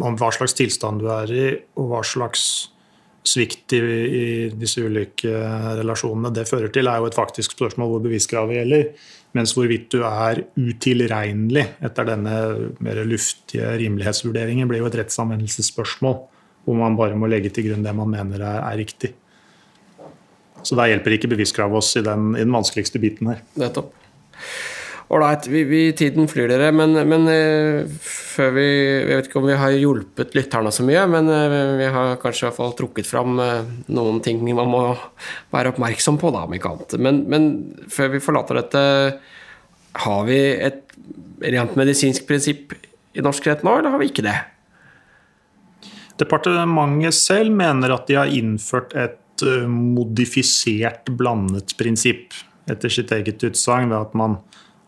[0.07, 2.46] om hva slags tilstand du er i, og hva slags
[3.27, 4.24] svikt i, i
[4.55, 5.33] disse ulike
[5.81, 8.89] relasjonene det fører til, er jo et faktisk spørsmål hvor beviskravet gjelder.
[9.37, 12.37] Mens hvorvidt du er utilregnelig etter denne
[12.83, 16.16] mer luftige rimelighetsvurderingen, blir jo et rettsanvendelsesspørsmål,
[16.64, 19.12] hvor man bare må legge til grunn det man mener er, er riktig.
[20.66, 23.45] Så da hjelper ikke beviskravet oss i den, i den vanskeligste biten her.
[23.61, 23.93] Nettopp.
[25.07, 25.44] Ålreit,
[25.94, 30.34] tiden flyr dere, men, men uh, før vi Jeg vet ikke om vi har hjulpet
[30.34, 34.18] lytterne så mye, men uh, vi har kanskje i hvert fall trukket fram uh, noen
[34.24, 34.80] ting man må
[35.54, 36.96] være oppmerksom på, da, om ikke annet.
[36.98, 37.46] Men, men,
[37.92, 38.82] før vi forlater dette,
[40.07, 40.82] har vi et
[41.54, 42.74] rent medisinsk prinsipp
[43.14, 44.36] i norsk rett nå, eller har vi ikke det?
[46.18, 52.34] Departementet selv mener at de har innført et modifisert blandet prinsipp,
[52.66, 54.40] etter sitt eget utsagn, ved at man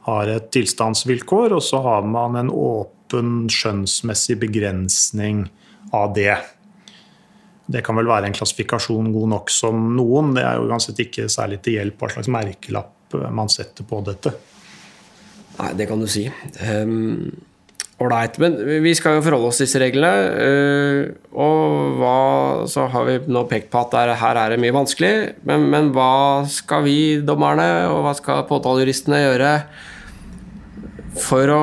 [0.09, 5.46] har et tilstandsvilkår, og så har man en åpen skjønnsmessig begrensning
[5.96, 6.34] av det.
[7.68, 10.32] Det kan vel være en klassifikasjon god nok som noen.
[10.36, 14.32] Det er jo uansett ikke særlig til hjelp hva slags merkelapp man setter på dette.
[15.59, 16.28] Nei, det kan du si.
[16.62, 17.28] Um.
[17.98, 18.52] Men
[18.84, 20.11] vi skal jo forholde oss til disse reglene.
[20.38, 20.98] Eh,
[21.34, 22.18] og hva,
[22.70, 25.12] så har vi nå pekt på at der, her er det mye vanskelig.
[25.48, 29.52] Men, men, hva skal vi dommerne og hva skal påtalejuristene gjøre
[31.22, 31.62] for å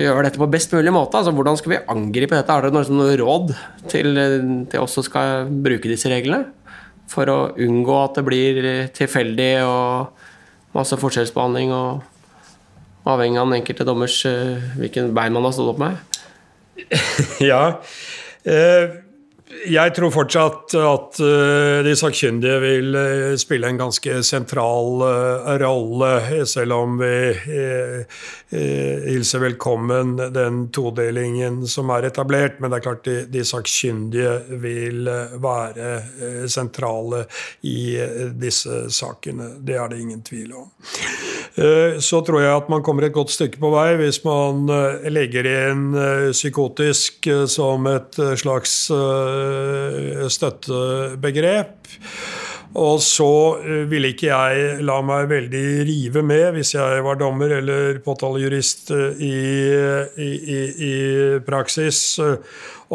[0.00, 1.18] gjøre dette på best mulig måte?
[1.18, 2.54] Altså, hvordan skal vi angripe dette?
[2.54, 3.54] Er det noe, noe råd
[3.90, 4.20] til,
[4.70, 6.52] til oss som skal bruke disse reglene?
[7.10, 8.60] For å unngå at det blir
[8.96, 12.04] tilfeldig og masse forskjellsbehandling og
[13.06, 16.00] avhengig av den enkelte dommers uh, hvilken bein man har stått opp med?
[17.50, 17.62] ja.
[18.42, 19.05] Uh,
[19.46, 26.42] jeg tror fortsatt at uh, de sakkyndige vil uh, spille en ganske sentral uh, rolle,
[26.50, 27.14] selv om vi
[28.56, 32.60] hilser velkommen den todelingen som er etablert.
[32.60, 35.08] Men det er klart de, de sakkyndige vil
[35.42, 37.24] være sentrale
[37.66, 37.98] i
[38.38, 39.50] disse sakene.
[39.58, 40.70] Det er det ingen tvil om.
[42.02, 44.70] Så tror jeg at man kommer et godt stykke på vei hvis man
[45.10, 45.84] legger inn
[46.30, 48.78] psykotisk som et slags
[50.28, 51.88] støttebegrep.
[52.74, 53.30] Og så
[53.62, 58.90] eh, ville ikke jeg la meg veldig rive med, hvis jeg var dommer eller påtalejurist
[58.96, 59.36] eh, i,
[60.20, 60.58] i, i,
[60.88, 60.94] i
[61.46, 62.36] praksis, eh,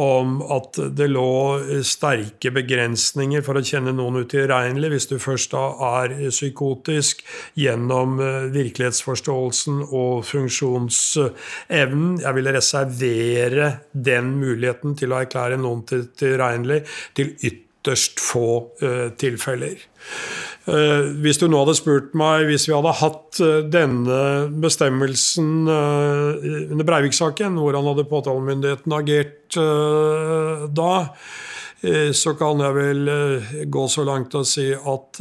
[0.02, 5.66] om at det lå sterke begrensninger for å kjenne noen utilregnelig hvis du først da
[6.00, 7.26] er psykotisk
[7.60, 8.16] gjennom
[8.54, 12.22] virkelighetsforståelsen og funksjonsevnen.
[12.24, 18.70] Jeg ville reservere den muligheten til å erklære noen til tilregnelig til ytterligere ytterst få
[18.82, 19.78] uh, tilfeller.
[20.68, 26.86] Uh, hvis du nå hadde spurt meg hvis vi hadde hatt uh, denne bestemmelsen under
[26.86, 29.58] Breivik-saken, hvordan hadde påtalemyndigheten agert
[30.72, 30.94] da?
[32.14, 33.08] så kan jeg vel
[33.74, 35.18] gå så langt og si at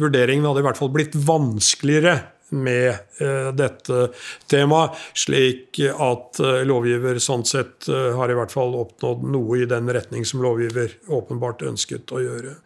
[0.00, 2.14] vurderingen hadde i hvert fall blitt vanskeligere
[2.52, 2.90] med
[3.22, 4.08] eh, dette
[4.50, 9.70] temaet, slik at eh, lovgiver sånn sett eh, har i hvert fall oppnådd noe i
[9.70, 12.56] den retning som lovgiver åpenbart ønsket å gjøre.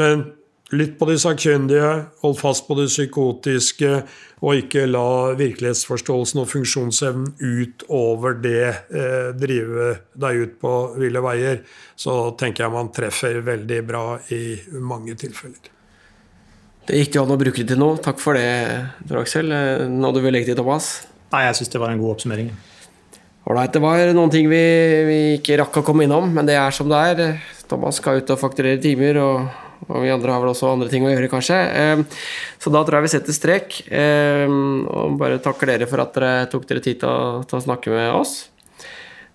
[0.00, 0.28] Men
[0.72, 1.90] lytt på de sakkyndige,
[2.22, 3.90] hold fast på det psykotiske,
[4.42, 9.92] og ikke la virkelighetsforståelsen og funksjonsevnen utover det eh, drive
[10.24, 11.62] deg ut på ville veier.
[11.94, 14.42] Så tenker jeg man treffer veldig bra i
[14.80, 15.71] mange tilfeller.
[16.82, 18.00] Det gikk jo an å bruke det til noe.
[18.02, 18.50] Takk for det,
[19.06, 19.54] Tor Aksel.
[19.92, 21.06] Noe du vil legge til, Thomas?
[21.32, 22.50] Nei, jeg syns det var en god oppsummering.
[23.46, 23.72] Ålreit.
[23.74, 24.62] Det var noen ting vi,
[25.06, 27.22] vi, ikke rakk å komme innom, men det er som det er.
[27.70, 29.46] Thomas skal ut og fakturere timer, og,
[29.88, 31.58] og vi andre har vel også andre ting å gjøre, kanskje.
[31.58, 32.22] Eh,
[32.62, 33.80] så da tror jeg vi setter strek.
[33.86, 37.64] Eh, og bare takker dere for at dere tok dere tid til å, til å
[37.66, 38.36] snakke med oss.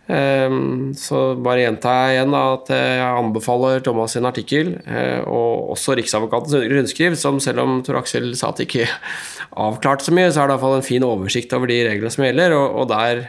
[0.07, 5.97] Ehm, så bare gjentar jeg igjen at jeg anbefaler Thomas sin artikkel, eh, og også
[5.99, 8.87] Riksadvokatens rundskriv, som selv om Tor Aksel sa at det ikke
[9.67, 12.55] avklarte så mye, så er det iallfall en fin oversikt over de reglene som gjelder,
[12.55, 13.25] og, der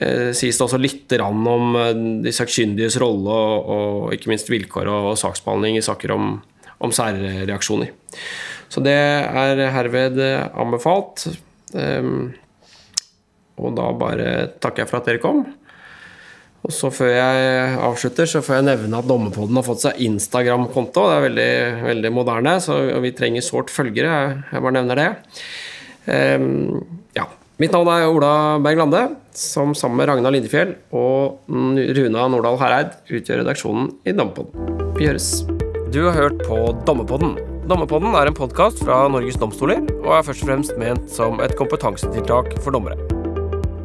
[0.00, 1.92] eh, sies det også litt om eh,
[2.24, 6.38] de sakkyndiges rolle og, ikke minst vilkår og, saksbehandling i saker om,
[6.80, 7.92] om særreaksjoner.
[8.72, 10.16] Så det er herved
[10.58, 11.28] anbefalt.
[11.76, 12.32] Um,
[13.62, 14.26] og da bare
[14.58, 15.44] takker jeg for at dere kom.
[16.66, 21.04] Og så Før jeg avslutter, så får jeg nevne at Dommerpodden har fått seg Instagram-konto.
[21.06, 21.50] Det er veldig,
[21.86, 24.16] veldig moderne, så vi trenger sårt følgere.
[24.50, 25.08] Jeg bare nevner det.
[26.10, 26.80] Um,
[27.14, 27.28] ja.
[27.62, 29.04] Mitt navn er Ola Berg Lande,
[29.36, 34.92] som sammen med Ragnar Lindefjell og Runa Nordahl Hereid utgjør redaksjonen i Dommerpodden.
[34.98, 35.30] Vi høres.
[35.94, 36.58] Du har hørt på
[36.88, 37.38] Dommerpodden.
[37.70, 41.56] Dommerpodden er en podkast fra Norges domstoler og er først og fremst ment som et
[41.58, 43.15] kompetansetiltak for dommere.